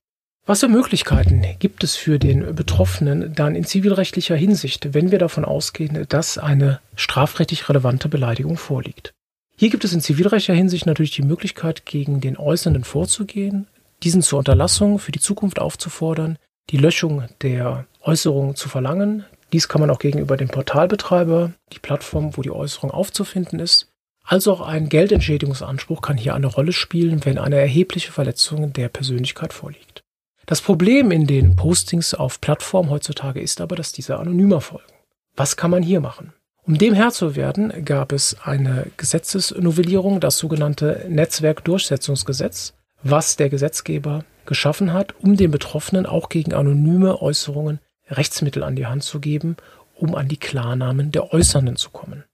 Was 0.44 0.60
für 0.60 0.68
Möglichkeiten 0.68 1.42
gibt 1.60 1.84
es 1.84 1.96
für 1.96 2.18
den 2.18 2.54
Betroffenen 2.54 3.32
dann 3.32 3.54
in 3.54 3.64
zivilrechtlicher 3.64 4.36
Hinsicht, 4.36 4.92
wenn 4.92 5.10
wir 5.10 5.18
davon 5.18 5.44
ausgehen, 5.44 6.04
dass 6.08 6.36
eine 6.36 6.80
strafrechtlich 6.96 7.68
relevante 7.68 8.08
Beleidigung 8.08 8.58
vorliegt? 8.58 9.14
Hier 9.56 9.70
gibt 9.70 9.84
es 9.84 9.92
in 9.92 10.00
zivilrechtlicher 10.00 10.54
Hinsicht 10.54 10.84
natürlich 10.84 11.12
die 11.12 11.22
Möglichkeit, 11.22 11.86
gegen 11.86 12.20
den 12.20 12.36
Äußernden 12.36 12.84
vorzugehen, 12.84 13.68
diesen 14.02 14.22
zur 14.22 14.38
Unterlassung 14.38 14.98
für 14.98 15.12
die 15.12 15.20
Zukunft 15.20 15.58
aufzufordern, 15.58 16.38
die 16.70 16.76
Löschung 16.76 17.24
der 17.42 17.86
Äußerung 18.00 18.56
zu 18.56 18.68
verlangen. 18.68 19.24
Dies 19.52 19.68
kann 19.68 19.80
man 19.80 19.90
auch 19.90 19.98
gegenüber 19.98 20.36
dem 20.36 20.48
Portalbetreiber, 20.48 21.52
die 21.72 21.78
Plattform, 21.78 22.36
wo 22.36 22.42
die 22.42 22.50
Äußerung 22.50 22.90
aufzufinden 22.90 23.58
ist, 23.58 23.92
also 24.24 24.52
auch 24.52 24.60
ein 24.60 24.88
Geldentschädigungsanspruch 24.88 26.00
kann 26.00 26.16
hier 26.16 26.34
eine 26.34 26.46
Rolle 26.46 26.72
spielen, 26.72 27.24
wenn 27.24 27.38
eine 27.38 27.56
erhebliche 27.56 28.12
Verletzung 28.12 28.72
der 28.72 28.88
Persönlichkeit 28.88 29.52
vorliegt. 29.52 30.02
Das 30.46 30.60
Problem 30.60 31.10
in 31.10 31.26
den 31.26 31.56
Postings 31.56 32.14
auf 32.14 32.40
Plattformen 32.40 32.90
heutzutage 32.90 33.40
ist 33.40 33.60
aber, 33.60 33.76
dass 33.76 33.92
diese 33.92 34.18
anonymer 34.18 34.60
folgen. 34.60 34.92
Was 35.36 35.56
kann 35.56 35.70
man 35.70 35.82
hier 35.82 36.00
machen? 36.00 36.32
Um 36.64 36.78
dem 36.78 36.94
Herr 36.94 37.10
zu 37.10 37.34
werden, 37.34 37.84
gab 37.84 38.12
es 38.12 38.36
eine 38.42 38.86
Gesetzesnovellierung, 38.96 40.20
das 40.20 40.38
sogenannte 40.38 41.06
Netzwerkdurchsetzungsgesetz, 41.08 42.74
was 43.02 43.36
der 43.36 43.48
Gesetzgeber 43.48 44.24
geschaffen 44.46 44.92
hat, 44.92 45.14
um 45.20 45.36
den 45.36 45.50
Betroffenen 45.50 46.06
auch 46.06 46.28
gegen 46.28 46.52
anonyme 46.52 47.20
Äußerungen 47.20 47.80
Rechtsmittel 48.08 48.62
an 48.62 48.76
die 48.76 48.86
Hand 48.86 49.02
zu 49.02 49.20
geben, 49.20 49.56
um 49.94 50.14
an 50.14 50.28
die 50.28 50.36
Klarnamen 50.36 51.12
der 51.12 51.32
Äußernden 51.32 51.76
zu 51.76 51.90
kommen. 51.90 52.24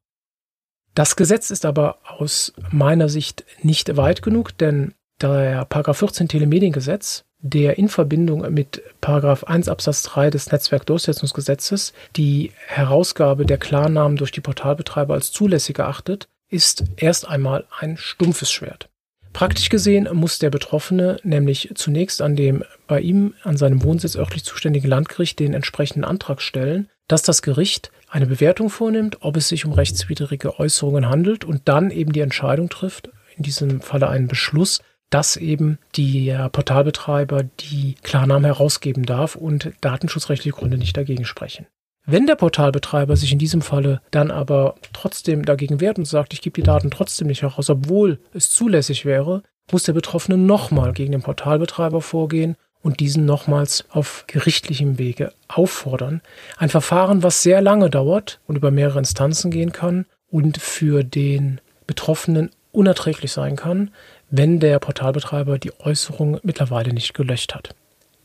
Das 0.95 1.17
Gesetz 1.17 1.51
ist 1.51 1.65
aber 1.65 1.99
aus 2.03 2.53
meiner 2.71 3.09
Sicht 3.09 3.45
nicht 3.63 3.97
weit 3.97 4.23
genug, 4.23 4.57
denn 4.59 4.95
der 5.21 5.65
Paragraph 5.65 5.99
14 5.99 6.29
Telemediengesetz, 6.29 7.25
der 7.41 7.79
in 7.79 7.89
Verbindung 7.89 8.53
mit 8.53 8.83
Paragraph 9.01 9.45
1 9.45 9.69
Absatz 9.69 10.03
3 10.03 10.31
des 10.31 10.51
Netzwerkdurchsetzungsgesetzes 10.51 11.93
die 12.17 12.53
Herausgabe 12.67 13.47
der 13.47 13.59
Klarnamen 13.59 14.17
durch 14.17 14.33
die 14.33 14.41
Portalbetreiber 14.41 15.15
als 15.15 15.31
zulässig 15.31 15.79
erachtet, 15.79 16.29
ist 16.49 16.85
erst 16.97 17.29
einmal 17.29 17.65
ein 17.79 17.97
stumpfes 17.97 18.51
Schwert. 18.51 18.89
Praktisch 19.38 19.68
gesehen 19.68 20.09
muss 20.14 20.40
der 20.40 20.50
Betroffene 20.50 21.21
nämlich 21.23 21.71
zunächst 21.76 22.23
an 22.23 22.35
dem 22.35 22.64
bei 22.88 23.00
ihm 23.00 23.35
an 23.45 23.57
seinem 23.57 23.85
Wohnsitz 23.85 24.16
örtlich 24.16 24.42
zuständigen 24.42 24.90
Landgericht 24.90 25.38
den 25.38 25.54
entsprechenden 25.54 26.02
Antrag 26.02 26.42
stellen, 26.42 26.88
dass 27.07 27.23
das 27.23 27.40
Gericht 27.40 27.92
eine 28.09 28.26
Bewertung 28.26 28.68
vornimmt, 28.68 29.18
ob 29.21 29.37
es 29.37 29.47
sich 29.47 29.64
um 29.64 29.71
rechtswidrige 29.71 30.59
Äußerungen 30.59 31.09
handelt 31.09 31.45
und 31.45 31.68
dann 31.68 31.92
eben 31.92 32.12
die 32.12 32.18
Entscheidung 32.18 32.68
trifft, 32.68 33.11
in 33.37 33.45
diesem 33.45 33.80
Falle 33.80 34.09
einen 34.09 34.26
Beschluss, 34.26 34.83
dass 35.09 35.37
eben 35.37 35.78
der 35.97 36.49
Portalbetreiber 36.49 37.45
die 37.45 37.95
Klarnamen 38.02 38.45
herausgeben 38.45 39.07
darf 39.07 39.37
und 39.37 39.71
datenschutzrechtliche 39.80 40.57
Gründe 40.57 40.78
nicht 40.78 40.97
dagegen 40.97 41.25
sprechen. 41.25 41.68
Wenn 42.11 42.27
der 42.27 42.37
Portalbetreiber 42.37 43.17
sich 43.17 43.33
in 43.33 43.38
diesem 43.38 43.61
Falle 43.61 44.00
dann 44.11 44.31
aber 44.31 44.77
trotzdem 44.95 45.45
dagegen 45.45 45.83
wehrt 45.83 45.99
und 45.99 46.07
sagt, 46.07 46.33
ich 46.33 46.41
gebe 46.41 46.55
die 46.55 46.62
Daten 46.62 46.91
trotzdem 46.91 47.27
nicht 47.27 47.43
heraus, 47.43 47.69
obwohl 47.69 48.19
es 48.33 48.49
zulässig 48.49 49.05
wäre, 49.05 49.43
muss 49.71 49.83
der 49.83 49.93
Betroffene 49.93 50.38
nochmal 50.38 50.95
gegen 50.95 51.12
den 51.12 51.21
Portalbetreiber 51.21 52.00
vorgehen 52.00 52.57
und 52.81 53.00
diesen 53.00 53.27
nochmals 53.27 53.85
auf 53.91 54.25
gerichtlichem 54.27 54.97
Wege 54.97 55.35
auffordern. 55.49 56.23
Ein 56.57 56.71
Verfahren, 56.71 57.23
was 57.23 57.43
sehr 57.43 57.61
lange 57.61 57.91
dauert 57.91 58.41
und 58.47 58.57
über 58.57 58.71
mehrere 58.71 59.00
Instanzen 59.00 59.50
gehen 59.50 59.73
kann 59.73 60.07
und 60.31 60.57
für 60.57 61.05
den 61.05 61.61
Betroffenen 61.87 62.49
unerträglich 62.73 63.33
sein 63.33 63.57
kann, 63.57 63.91
wenn 64.31 64.61
der 64.61 64.79
Portalbetreiber 64.79 65.59
die 65.59 65.79
Äußerung 65.79 66.41
mittlerweile 66.43 66.95
nicht 66.95 67.12
gelöscht 67.12 67.55
hat. 67.55 67.75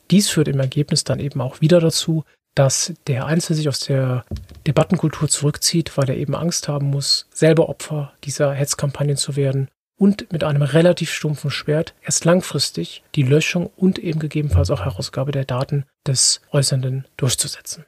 Dies 0.10 0.30
führt 0.30 0.48
im 0.48 0.62
Ergebnis 0.62 1.04
dann 1.04 1.20
eben 1.20 1.42
auch 1.42 1.60
wieder 1.60 1.82
dazu, 1.82 2.24
dass 2.56 2.94
der 3.08 3.26
Einzelne 3.26 3.58
sich 3.58 3.68
aus 3.70 3.80
der 3.80 4.26
Debattenkultur 4.68 5.28
zurückzieht, 5.28 5.98
weil 5.98 6.10
er 6.10 6.18
eben 6.18 6.36
Angst 6.36 6.68
haben 6.68 6.90
muss, 6.90 7.28
selber 7.34 7.70
Opfer 7.70 8.14
dieser 8.24 8.54
Hetzkampagnen 8.54 9.18
zu 9.18 9.36
werden 9.36 9.70
und 9.98 10.32
mit 10.32 10.44
einem 10.44 10.62
relativ 10.62 11.12
stumpfen 11.12 11.52
Schwert 11.52 11.94
erst 12.02 12.26
langfristig 12.26 13.04
die 13.16 13.24
Löschung 13.24 13.70
und 13.76 14.00
eben 14.00 14.20
gegebenenfalls 14.20 14.70
auch 14.70 14.86
Herausgabe 14.86 15.32
der 15.32 15.46
Daten 15.46 15.86
des 16.06 16.42
Äußernden 16.52 17.06
durchzusetzen. 17.18 17.86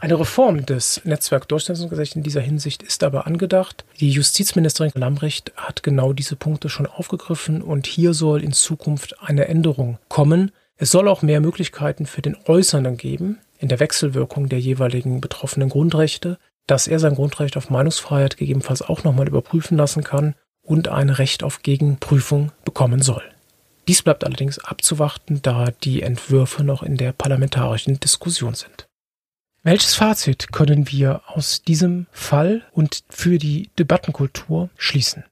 Eine 0.00 0.20
Reform 0.20 0.64
des 0.64 1.04
Netzwerkdurchsetzungsgesetzes 1.04 2.14
in 2.14 2.22
dieser 2.22 2.40
Hinsicht 2.40 2.84
ist 2.84 3.02
aber 3.02 3.26
angedacht. 3.26 3.84
Die 3.98 4.10
Justizministerin 4.10 4.92
Lambrecht 4.94 5.52
hat 5.56 5.82
genau 5.82 6.12
diese 6.12 6.36
Punkte 6.36 6.68
schon 6.68 6.86
aufgegriffen 6.86 7.62
und 7.62 7.88
hier 7.88 8.14
soll 8.14 8.44
in 8.44 8.52
Zukunft 8.52 9.20
eine 9.20 9.48
Änderung 9.48 9.98
kommen. 10.08 10.52
Es 10.76 10.92
soll 10.92 11.08
auch 11.08 11.22
mehr 11.22 11.40
Möglichkeiten 11.40 12.06
für 12.06 12.22
den 12.22 12.36
Äußernden 12.46 12.96
geben, 12.96 13.38
in 13.58 13.68
der 13.68 13.80
Wechselwirkung 13.80 14.48
der 14.48 14.60
jeweiligen 14.60 15.20
betroffenen 15.20 15.68
Grundrechte, 15.68 16.38
dass 16.66 16.86
er 16.86 16.98
sein 16.98 17.14
Grundrecht 17.14 17.56
auf 17.56 17.70
Meinungsfreiheit 17.70 18.36
gegebenenfalls 18.36 18.82
auch 18.82 19.04
nochmal 19.04 19.28
überprüfen 19.28 19.76
lassen 19.76 20.04
kann 20.04 20.34
und 20.62 20.88
ein 20.88 21.10
Recht 21.10 21.42
auf 21.42 21.62
Gegenprüfung 21.62 22.52
bekommen 22.64 23.02
soll. 23.02 23.22
Dies 23.88 24.02
bleibt 24.02 24.24
allerdings 24.24 24.58
abzuwarten, 24.58 25.40
da 25.42 25.70
die 25.82 26.02
Entwürfe 26.02 26.62
noch 26.62 26.82
in 26.82 26.98
der 26.98 27.12
parlamentarischen 27.12 27.98
Diskussion 27.98 28.54
sind. 28.54 28.86
Welches 29.62 29.94
Fazit 29.94 30.52
können 30.52 30.90
wir 30.90 31.22
aus 31.26 31.62
diesem 31.62 32.06
Fall 32.12 32.62
und 32.72 33.02
für 33.08 33.38
die 33.38 33.70
Debattenkultur 33.78 34.68
schließen? 34.76 35.24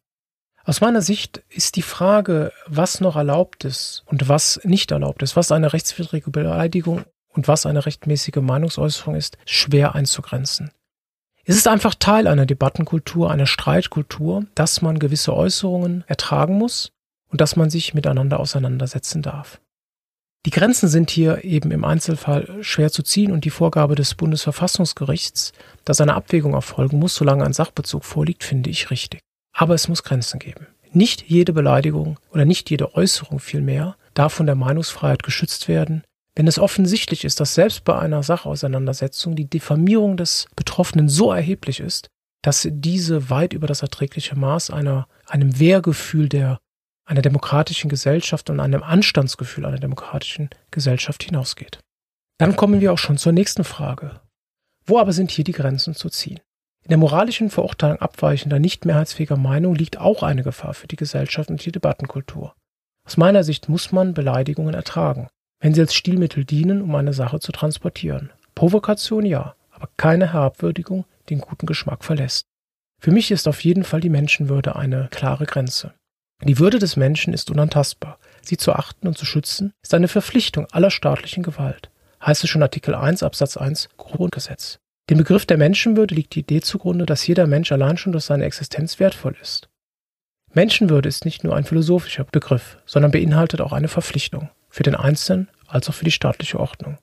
Aus 0.64 0.80
meiner 0.80 1.00
Sicht 1.00 1.42
ist 1.48 1.76
die 1.76 1.82
Frage, 1.82 2.52
was 2.66 3.00
noch 3.00 3.14
erlaubt 3.14 3.64
ist 3.64 4.02
und 4.06 4.28
was 4.28 4.58
nicht 4.64 4.90
erlaubt 4.90 5.22
ist, 5.22 5.36
was 5.36 5.52
eine 5.52 5.72
rechtswidrige 5.72 6.30
Beleidigung 6.30 7.04
und 7.36 7.48
was 7.48 7.66
eine 7.66 7.86
rechtmäßige 7.86 8.36
Meinungsäußerung 8.36 9.14
ist, 9.14 9.38
schwer 9.44 9.94
einzugrenzen. 9.94 10.70
Es 11.44 11.56
ist 11.56 11.68
einfach 11.68 11.94
Teil 11.94 12.26
einer 12.26 12.46
Debattenkultur, 12.46 13.30
einer 13.30 13.46
Streitkultur, 13.46 14.46
dass 14.56 14.82
man 14.82 14.98
gewisse 14.98 15.32
Äußerungen 15.32 16.02
ertragen 16.08 16.58
muss 16.58 16.90
und 17.28 17.40
dass 17.40 17.54
man 17.54 17.70
sich 17.70 17.94
miteinander 17.94 18.40
auseinandersetzen 18.40 19.22
darf. 19.22 19.60
Die 20.44 20.50
Grenzen 20.50 20.88
sind 20.88 21.10
hier 21.10 21.44
eben 21.44 21.70
im 21.70 21.84
Einzelfall 21.84 22.62
schwer 22.62 22.90
zu 22.90 23.02
ziehen 23.02 23.32
und 23.32 23.44
die 23.44 23.50
Vorgabe 23.50 23.94
des 23.96 24.14
Bundesverfassungsgerichts, 24.14 25.52
dass 25.84 26.00
eine 26.00 26.14
Abwägung 26.14 26.54
erfolgen 26.54 26.98
muss, 26.98 27.14
solange 27.14 27.44
ein 27.44 27.52
Sachbezug 27.52 28.04
vorliegt, 28.04 28.44
finde 28.44 28.70
ich 28.70 28.90
richtig. 28.90 29.20
Aber 29.52 29.74
es 29.74 29.88
muss 29.88 30.04
Grenzen 30.04 30.38
geben. 30.38 30.66
Nicht 30.92 31.22
jede 31.22 31.52
Beleidigung 31.52 32.18
oder 32.30 32.44
nicht 32.44 32.70
jede 32.70 32.94
Äußerung 32.94 33.40
vielmehr 33.40 33.96
darf 34.14 34.32
von 34.32 34.46
der 34.46 34.54
Meinungsfreiheit 34.54 35.22
geschützt 35.22 35.68
werden, 35.68 36.04
wenn 36.36 36.46
es 36.46 36.58
offensichtlich 36.58 37.24
ist, 37.24 37.40
dass 37.40 37.54
selbst 37.54 37.84
bei 37.84 37.98
einer 37.98 38.22
Sachauseinandersetzung 38.22 39.34
die 39.34 39.48
Diffamierung 39.48 40.18
des 40.18 40.46
Betroffenen 40.54 41.08
so 41.08 41.32
erheblich 41.32 41.80
ist, 41.80 42.08
dass 42.42 42.68
diese 42.70 43.30
weit 43.30 43.54
über 43.54 43.66
das 43.66 43.80
erträgliche 43.82 44.36
Maß 44.36 44.70
einer, 44.70 45.08
einem 45.26 45.58
Wehrgefühl 45.58 46.28
der, 46.28 46.58
einer 47.06 47.22
demokratischen 47.22 47.88
Gesellschaft 47.88 48.50
und 48.50 48.60
einem 48.60 48.82
Anstandsgefühl 48.82 49.64
einer 49.64 49.78
demokratischen 49.78 50.50
Gesellschaft 50.70 51.22
hinausgeht. 51.22 51.80
Dann 52.38 52.54
kommen 52.54 52.82
wir 52.82 52.92
auch 52.92 52.98
schon 52.98 53.16
zur 53.16 53.32
nächsten 53.32 53.64
Frage. 53.64 54.20
Wo 54.84 54.98
aber 54.98 55.14
sind 55.14 55.30
hier 55.30 55.44
die 55.44 55.52
Grenzen 55.52 55.94
zu 55.94 56.10
ziehen? 56.10 56.38
In 56.82 56.90
der 56.90 56.98
moralischen 56.98 57.48
Verurteilung 57.48 57.98
abweichender, 57.98 58.58
nicht 58.58 58.84
mehrheitsfähiger 58.84 59.38
Meinung 59.38 59.74
liegt 59.74 59.98
auch 59.98 60.22
eine 60.22 60.42
Gefahr 60.42 60.74
für 60.74 60.86
die 60.86 60.96
Gesellschaft 60.96 61.48
und 61.48 61.64
die 61.64 61.72
Debattenkultur. 61.72 62.54
Aus 63.06 63.16
meiner 63.16 63.42
Sicht 63.42 63.68
muss 63.68 63.90
man 63.90 64.14
Beleidigungen 64.14 64.74
ertragen 64.74 65.28
wenn 65.60 65.74
sie 65.74 65.80
als 65.80 65.94
Stilmittel 65.94 66.44
dienen, 66.44 66.82
um 66.82 66.94
eine 66.94 67.12
Sache 67.12 67.40
zu 67.40 67.52
transportieren. 67.52 68.30
Provokation 68.54 69.24
ja, 69.24 69.54
aber 69.70 69.88
keine 69.96 70.32
Herabwürdigung, 70.32 71.04
die 71.28 71.34
den 71.34 71.40
guten 71.40 71.66
Geschmack 71.66 72.04
verlässt. 72.04 72.46
Für 73.00 73.10
mich 73.10 73.30
ist 73.30 73.46
auf 73.46 73.62
jeden 73.62 73.84
Fall 73.84 74.00
die 74.00 74.08
Menschenwürde 74.08 74.76
eine 74.76 75.08
klare 75.10 75.44
Grenze. 75.44 75.92
Die 76.42 76.58
Würde 76.58 76.78
des 76.78 76.96
Menschen 76.96 77.32
ist 77.32 77.50
unantastbar. 77.50 78.18
Sie 78.42 78.56
zu 78.56 78.72
achten 78.72 79.08
und 79.08 79.16
zu 79.18 79.24
schützen 79.24 79.72
ist 79.82 79.94
eine 79.94 80.08
Verpflichtung 80.08 80.66
aller 80.70 80.90
staatlichen 80.90 81.42
Gewalt. 81.42 81.90
Heißt 82.24 82.44
es 82.44 82.50
schon 82.50 82.62
Artikel 82.62 82.94
1 82.94 83.22
Absatz 83.22 83.56
1 83.56 83.88
Grundgesetz. 83.96 84.78
Dem 85.08 85.18
Begriff 85.18 85.46
der 85.46 85.56
Menschenwürde 85.56 86.14
liegt 86.14 86.34
die 86.34 86.40
Idee 86.40 86.60
zugrunde, 86.60 87.06
dass 87.06 87.26
jeder 87.26 87.46
Mensch 87.46 87.70
allein 87.70 87.96
schon 87.96 88.12
durch 88.12 88.24
seine 88.24 88.44
Existenz 88.44 88.98
wertvoll 88.98 89.36
ist. 89.40 89.68
Menschenwürde 90.52 91.08
ist 91.08 91.24
nicht 91.24 91.44
nur 91.44 91.54
ein 91.54 91.64
philosophischer 91.64 92.24
Begriff, 92.24 92.78
sondern 92.86 93.12
beinhaltet 93.12 93.60
auch 93.60 93.72
eine 93.72 93.88
Verpflichtung 93.88 94.48
für 94.76 94.82
den 94.82 94.94
Einzelnen 94.94 95.48
als 95.66 95.88
auch 95.88 95.94
für 95.94 96.04
die 96.04 96.10
staatliche 96.10 96.60
Ordnung. 96.60 96.98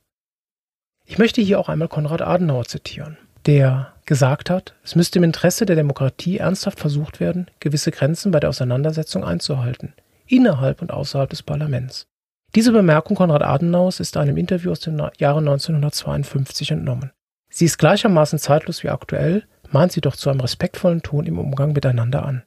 Ich 1.05 1.17
möchte 1.17 1.41
hier 1.41 1.59
auch 1.59 1.69
einmal 1.69 1.87
Konrad 1.87 2.21
Adenauer 2.21 2.65
zitieren, 2.65 3.17
der 3.47 3.93
gesagt 4.05 4.51
hat, 4.51 4.75
es 4.83 4.95
müsste 4.95 5.17
im 5.17 5.23
Interesse 5.23 5.65
der 5.65 5.75
Demokratie 5.75 6.37
ernsthaft 6.37 6.79
versucht 6.79 7.19
werden, 7.19 7.47
gewisse 7.59 7.89
Grenzen 7.89 8.31
bei 8.31 8.39
der 8.39 8.51
Auseinandersetzung 8.51 9.23
einzuhalten, 9.23 9.93
innerhalb 10.27 10.83
und 10.83 10.91
außerhalb 10.91 11.31
des 11.31 11.41
Parlaments. 11.41 12.05
Diese 12.53 12.71
Bemerkung 12.71 13.17
Konrad 13.17 13.41
Adenauers 13.41 13.99
ist 13.99 14.17
einem 14.17 14.37
Interview 14.37 14.69
aus 14.69 14.81
dem 14.81 14.99
Jahre 15.17 15.39
1952 15.39 16.69
entnommen. 16.69 17.11
Sie 17.49 17.65
ist 17.65 17.79
gleichermaßen 17.79 18.37
zeitlos 18.37 18.83
wie 18.83 18.89
aktuell, 18.89 19.47
mahnt 19.71 19.93
sie 19.93 20.01
doch 20.01 20.15
zu 20.15 20.29
einem 20.29 20.41
respektvollen 20.41 21.01
Ton 21.01 21.25
im 21.25 21.39
Umgang 21.39 21.73
miteinander 21.73 22.23
an. 22.23 22.43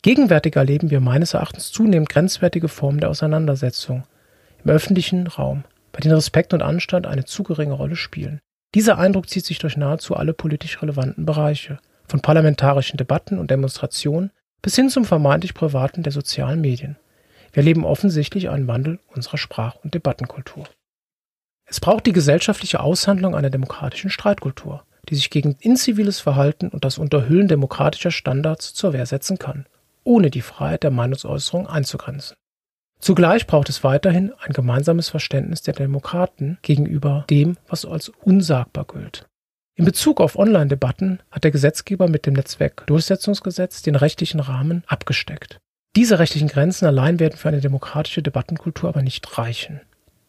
Gegenwärtig 0.00 0.56
erleben 0.56 0.90
wir 0.90 1.00
meines 1.00 1.34
Erachtens 1.34 1.70
zunehmend 1.72 2.08
grenzwertige 2.08 2.68
Formen 2.68 3.00
der 3.00 3.10
Auseinandersetzung 3.10 4.04
im 4.64 4.70
öffentlichen 4.70 5.26
Raum, 5.26 5.64
bei 5.92 6.00
denen 6.00 6.14
Respekt 6.14 6.54
und 6.54 6.62
Anstand 6.62 7.06
eine 7.06 7.24
zu 7.24 7.42
geringe 7.42 7.74
Rolle 7.74 7.96
spielen. 7.96 8.40
Dieser 8.74 8.98
Eindruck 8.98 9.28
zieht 9.28 9.44
sich 9.44 9.58
durch 9.58 9.76
nahezu 9.76 10.16
alle 10.16 10.32
politisch 10.32 10.80
relevanten 10.80 11.26
Bereiche, 11.26 11.78
von 12.08 12.20
parlamentarischen 12.20 12.96
Debatten 12.96 13.38
und 13.38 13.50
Demonstrationen 13.50 14.30
bis 14.62 14.76
hin 14.76 14.88
zum 14.88 15.04
vermeintlich 15.04 15.54
privaten 15.54 16.02
der 16.02 16.12
sozialen 16.12 16.60
Medien. 16.60 16.96
Wir 17.52 17.62
erleben 17.62 17.84
offensichtlich 17.84 18.48
einen 18.48 18.68
Wandel 18.68 18.98
unserer 19.14 19.36
Sprach- 19.36 19.76
und 19.82 19.94
Debattenkultur. 19.94 20.68
Es 21.64 21.80
braucht 21.80 22.06
die 22.06 22.12
gesellschaftliche 22.12 22.80
Aushandlung 22.80 23.34
einer 23.34 23.50
demokratischen 23.50 24.10
Streitkultur, 24.10 24.84
die 25.08 25.14
sich 25.14 25.30
gegen 25.30 25.56
inziviles 25.60 26.20
Verhalten 26.20 26.68
und 26.68 26.84
das 26.84 26.98
Unterhüllen 26.98 27.48
demokratischer 27.48 28.10
Standards 28.10 28.72
zur 28.72 28.92
Wehr 28.92 29.06
setzen 29.06 29.38
kann, 29.38 29.66
ohne 30.04 30.30
die 30.30 30.42
Freiheit 30.42 30.82
der 30.82 30.90
Meinungsäußerung 30.90 31.66
einzugrenzen. 31.66 32.36
Zugleich 33.02 33.48
braucht 33.48 33.68
es 33.68 33.82
weiterhin 33.82 34.32
ein 34.46 34.52
gemeinsames 34.52 35.08
Verständnis 35.08 35.60
der 35.62 35.74
Demokraten 35.74 36.58
gegenüber 36.62 37.24
dem, 37.28 37.56
was 37.66 37.84
als 37.84 38.08
unsagbar 38.08 38.86
gilt. 38.86 39.26
In 39.74 39.84
Bezug 39.84 40.20
auf 40.20 40.38
Online-Debatten 40.38 41.18
hat 41.32 41.42
der 41.42 41.50
Gesetzgeber 41.50 42.06
mit 42.06 42.26
dem 42.26 42.34
Netzwerkdurchsetzungsgesetz 42.34 43.82
den 43.82 43.96
rechtlichen 43.96 44.38
Rahmen 44.38 44.84
abgesteckt. 44.86 45.58
Diese 45.96 46.20
rechtlichen 46.20 46.46
Grenzen 46.46 46.86
allein 46.86 47.18
werden 47.18 47.36
für 47.36 47.48
eine 47.48 47.60
demokratische 47.60 48.22
Debattenkultur 48.22 48.88
aber 48.88 49.02
nicht 49.02 49.36
reichen. 49.36 49.80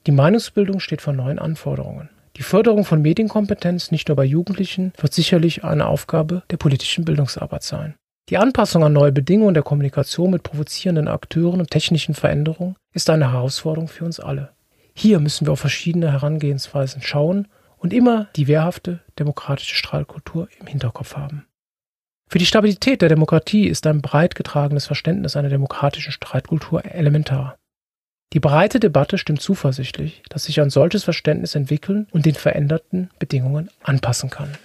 Die 0.07 0.11
Meinungsbildung 0.11 0.79
steht 0.79 1.01
vor 1.01 1.13
neuen 1.13 1.37
Anforderungen. 1.37 2.09
Die 2.37 2.43
Förderung 2.43 2.85
von 2.85 3.03
Medienkompetenz 3.03 3.91
nicht 3.91 4.07
nur 4.07 4.15
bei 4.17 4.25
Jugendlichen 4.25 4.93
wird 4.97 5.13
sicherlich 5.13 5.63
eine 5.63 5.85
Aufgabe 5.85 6.41
der 6.49 6.57
politischen 6.57 7.05
Bildungsarbeit 7.05 7.61
sein. 7.61 7.93
Die 8.29 8.37
Anpassung 8.37 8.85
an 8.85 8.93
neue 8.93 9.11
Bedingungen 9.11 9.53
der 9.53 9.63
Kommunikation 9.63 10.31
mit 10.31 10.43
provozierenden 10.43 11.09
Akteuren 11.09 11.59
und 11.59 11.71
technischen 11.71 12.15
Veränderungen 12.15 12.75
ist 12.93 13.09
eine 13.09 13.33
Herausforderung 13.33 13.89
für 13.89 14.05
uns 14.05 14.21
alle. 14.21 14.53
Hier 14.93 15.19
müssen 15.19 15.45
wir 15.45 15.51
auf 15.51 15.59
verschiedene 15.59 16.11
Herangehensweisen 16.11 17.01
schauen 17.01 17.49
und 17.77 17.91
immer 17.91 18.29
die 18.37 18.47
wehrhafte 18.47 19.01
demokratische 19.19 19.75
Strahlkultur 19.75 20.47
im 20.59 20.67
Hinterkopf 20.67 21.17
haben. 21.17 21.45
Für 22.29 22.39
die 22.39 22.45
Stabilität 22.45 23.01
der 23.01 23.09
Demokratie 23.09 23.67
ist 23.67 23.85
ein 23.87 24.01
breit 24.01 24.35
getragenes 24.35 24.85
Verständnis 24.87 25.35
einer 25.35 25.49
demokratischen 25.49 26.13
Streitkultur 26.13 26.85
elementar. 26.85 27.57
Die 28.31 28.39
breite 28.39 28.79
Debatte 28.79 29.17
stimmt 29.17 29.41
zuversichtlich, 29.41 30.23
dass 30.29 30.45
sich 30.45 30.61
ein 30.61 30.69
solches 30.69 31.03
Verständnis 31.03 31.55
entwickeln 31.55 32.07
und 32.11 32.25
den 32.25 32.35
veränderten 32.35 33.09
Bedingungen 33.19 33.69
anpassen 33.83 34.29
kann. 34.29 34.57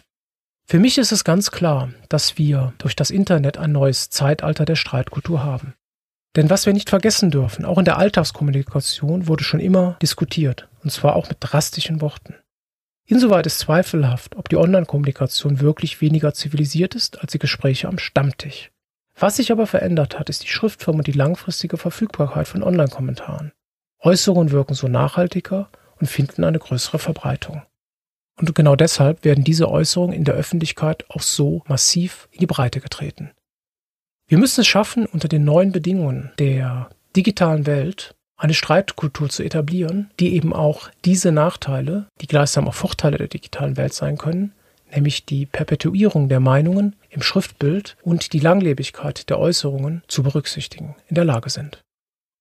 Für 0.70 0.78
mich 0.78 0.98
ist 0.98 1.12
es 1.12 1.25
ganz 1.25 1.50
klar, 1.50 1.88
dass 2.10 2.37
wir 2.37 2.75
durch 2.76 2.94
das 2.94 3.08
Internet 3.08 3.56
ein 3.56 3.72
neues 3.72 4.10
Zeitalter 4.10 4.66
der 4.66 4.76
Streitkultur 4.76 5.42
haben. 5.42 5.72
Denn 6.37 6.50
was 6.50 6.66
wir 6.66 6.74
nicht 6.74 6.90
vergessen 6.90 7.31
dürfen, 7.31 7.64
auch 7.64 7.78
in 7.78 7.87
der 7.87 7.96
Alltagskommunikation 7.96 9.28
wurde 9.28 9.44
schon 9.44 9.61
immer 9.61 9.96
diskutiert, 10.02 10.68
und 10.85 10.90
zwar 10.90 11.16
auch 11.16 11.31
mit 11.31 11.38
drastischen 11.40 12.02
Worten. 12.02 12.35
Insoweit 13.07 13.46
ist 13.46 13.61
zweifelhaft, 13.61 14.37
ob 14.37 14.50
die 14.50 14.59
Online-Kommunikation 14.59 15.61
wirklich 15.61 16.02
weniger 16.02 16.35
zivilisiert 16.35 16.94
ist 16.94 17.18
als 17.22 17.33
die 17.33 17.38
Gespräche 17.38 17.88
am 17.88 17.98
Stammtisch. 17.98 18.70
Was 19.18 19.37
sich 19.37 19.50
aber 19.50 19.66
verändert 19.66 20.18
hat, 20.18 20.28
ist 20.28 20.44
die 20.44 20.48
Schriftform 20.48 20.98
und 20.98 21.07
die 21.07 21.12
langfristige 21.12 21.78
Verfügbarkeit 21.78 22.46
von 22.46 22.62
Online-Kommentaren. 22.62 23.52
Äußerungen 24.00 24.50
wirken 24.50 24.74
so 24.74 24.87
nachhaltiger 24.87 25.70
und 25.98 26.09
finden 26.09 26.44
eine 26.44 26.59
größere 26.59 26.98
Verbreitung. 26.98 27.62
Und 28.38 28.55
genau 28.55 28.77
deshalb 28.77 29.24
werden 29.24 29.44
diese 29.44 29.68
Äußerungen 29.68 30.14
in 30.14 30.24
der 30.24 30.35
Öffentlichkeit 30.35 31.05
auch 31.11 31.20
so 31.20 31.62
massiv 31.66 32.29
in 32.31 32.40
die 32.40 32.46
Breite 32.46 32.81
getreten. 32.81 33.31
Wir 34.29 34.38
müssen 34.38 34.61
es 34.61 34.66
schaffen, 34.66 35.07
unter 35.07 35.29
den 35.29 35.44
neuen 35.44 35.72
Bedingungen 35.72 36.31
der 36.38 36.90
digitalen 37.16 37.66
Welt 37.66 38.14
eine 38.37 38.55
Streitkultur 38.55 39.29
zu 39.29 39.42
etablieren, 39.42 40.11
die 40.20 40.35
eben 40.35 40.53
auch 40.53 40.90
diese 41.05 41.33
Nachteile, 41.33 42.07
die 42.20 42.29
gleichsam 42.29 42.68
auch 42.68 42.74
Vorteile 42.74 43.18
der 43.18 43.27
digitalen 43.27 43.77
Welt 43.77 43.92
sein 43.92 44.16
können, 44.16 44.53
nämlich 44.94 45.24
die 45.24 45.46
Perpetuierung 45.46 46.29
der 46.29 46.38
Meinungen 46.38 46.94
im 47.11 47.22
Schriftbild 47.22 47.96
und 48.03 48.33
die 48.33 48.38
Langlebigkeit 48.38 49.29
der 49.29 49.40
Äußerungen 49.40 50.03
zu 50.07 50.22
berücksichtigen, 50.22 50.94
in 51.09 51.16
der 51.16 51.24
Lage 51.24 51.51
sind. 51.51 51.83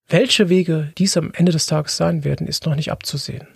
Welche 0.07 0.49
Wege 0.49 0.93
dies 0.97 1.17
am 1.17 1.31
Ende 1.33 1.51
des 1.51 1.65
Tages 1.65 1.97
sein 1.97 2.23
werden, 2.23 2.47
ist 2.47 2.65
noch 2.65 2.75
nicht 2.75 2.91
abzusehen. 2.91 3.47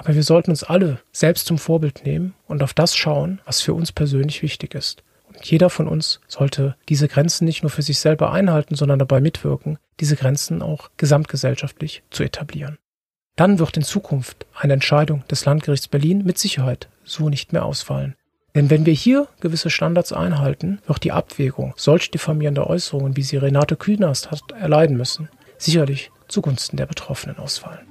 Aber 0.00 0.14
wir 0.14 0.22
sollten 0.22 0.50
uns 0.50 0.64
alle 0.64 0.98
selbst 1.12 1.44
zum 1.44 1.58
Vorbild 1.58 2.06
nehmen 2.06 2.32
und 2.46 2.62
auf 2.62 2.72
das 2.72 2.96
schauen, 2.96 3.38
was 3.44 3.60
für 3.60 3.74
uns 3.74 3.92
persönlich 3.92 4.40
wichtig 4.40 4.74
ist. 4.74 5.02
Jeder 5.42 5.68
von 5.68 5.86
uns 5.86 6.20
sollte 6.26 6.74
diese 6.88 7.06
Grenzen 7.06 7.44
nicht 7.44 7.62
nur 7.62 7.68
für 7.68 7.82
sich 7.82 7.98
selber 7.98 8.32
einhalten, 8.32 8.76
sondern 8.76 8.98
dabei 8.98 9.20
mitwirken, 9.20 9.78
diese 10.00 10.16
Grenzen 10.16 10.62
auch 10.62 10.88
gesamtgesellschaftlich 10.96 12.02
zu 12.08 12.22
etablieren. 12.22 12.78
Dann 13.36 13.58
wird 13.58 13.76
in 13.76 13.82
Zukunft 13.82 14.46
eine 14.58 14.72
Entscheidung 14.72 15.22
des 15.28 15.44
Landgerichts 15.44 15.86
Berlin 15.86 16.24
mit 16.24 16.38
Sicherheit 16.38 16.88
so 17.04 17.28
nicht 17.28 17.52
mehr 17.52 17.66
ausfallen. 17.66 18.16
Denn 18.54 18.70
wenn 18.70 18.86
wir 18.86 18.94
hier 18.94 19.28
gewisse 19.40 19.68
Standards 19.68 20.14
einhalten, 20.14 20.80
wird 20.86 21.04
die 21.04 21.12
Abwägung 21.12 21.74
solch 21.76 22.10
diffamierender 22.10 22.66
Äußerungen, 22.68 23.18
wie 23.18 23.22
sie 23.22 23.36
Renate 23.36 23.76
Künast 23.76 24.30
hat 24.30 24.40
erleiden 24.58 24.96
müssen, 24.96 25.28
sicherlich 25.58 26.10
zugunsten 26.26 26.78
der 26.78 26.86
Betroffenen 26.86 27.36
ausfallen. 27.36 27.89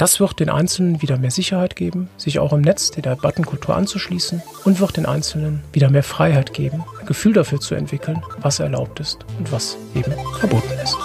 Das 0.00 0.18
wird 0.18 0.40
den 0.40 0.48
Einzelnen 0.48 1.02
wieder 1.02 1.18
mehr 1.18 1.30
Sicherheit 1.30 1.76
geben, 1.76 2.08
sich 2.16 2.38
auch 2.38 2.54
im 2.54 2.62
Netz 2.62 2.90
der 2.90 3.02
Debattenkultur 3.02 3.76
anzuschließen 3.76 4.40
und 4.64 4.80
wird 4.80 4.96
den 4.96 5.04
Einzelnen 5.04 5.62
wieder 5.74 5.90
mehr 5.90 6.02
Freiheit 6.02 6.54
geben, 6.54 6.82
ein 7.00 7.04
Gefühl 7.04 7.34
dafür 7.34 7.60
zu 7.60 7.74
entwickeln, 7.74 8.22
was 8.40 8.60
erlaubt 8.60 8.98
ist 8.98 9.18
und 9.38 9.52
was 9.52 9.76
eben 9.94 10.14
verboten 10.38 10.72
ist. 10.82 10.96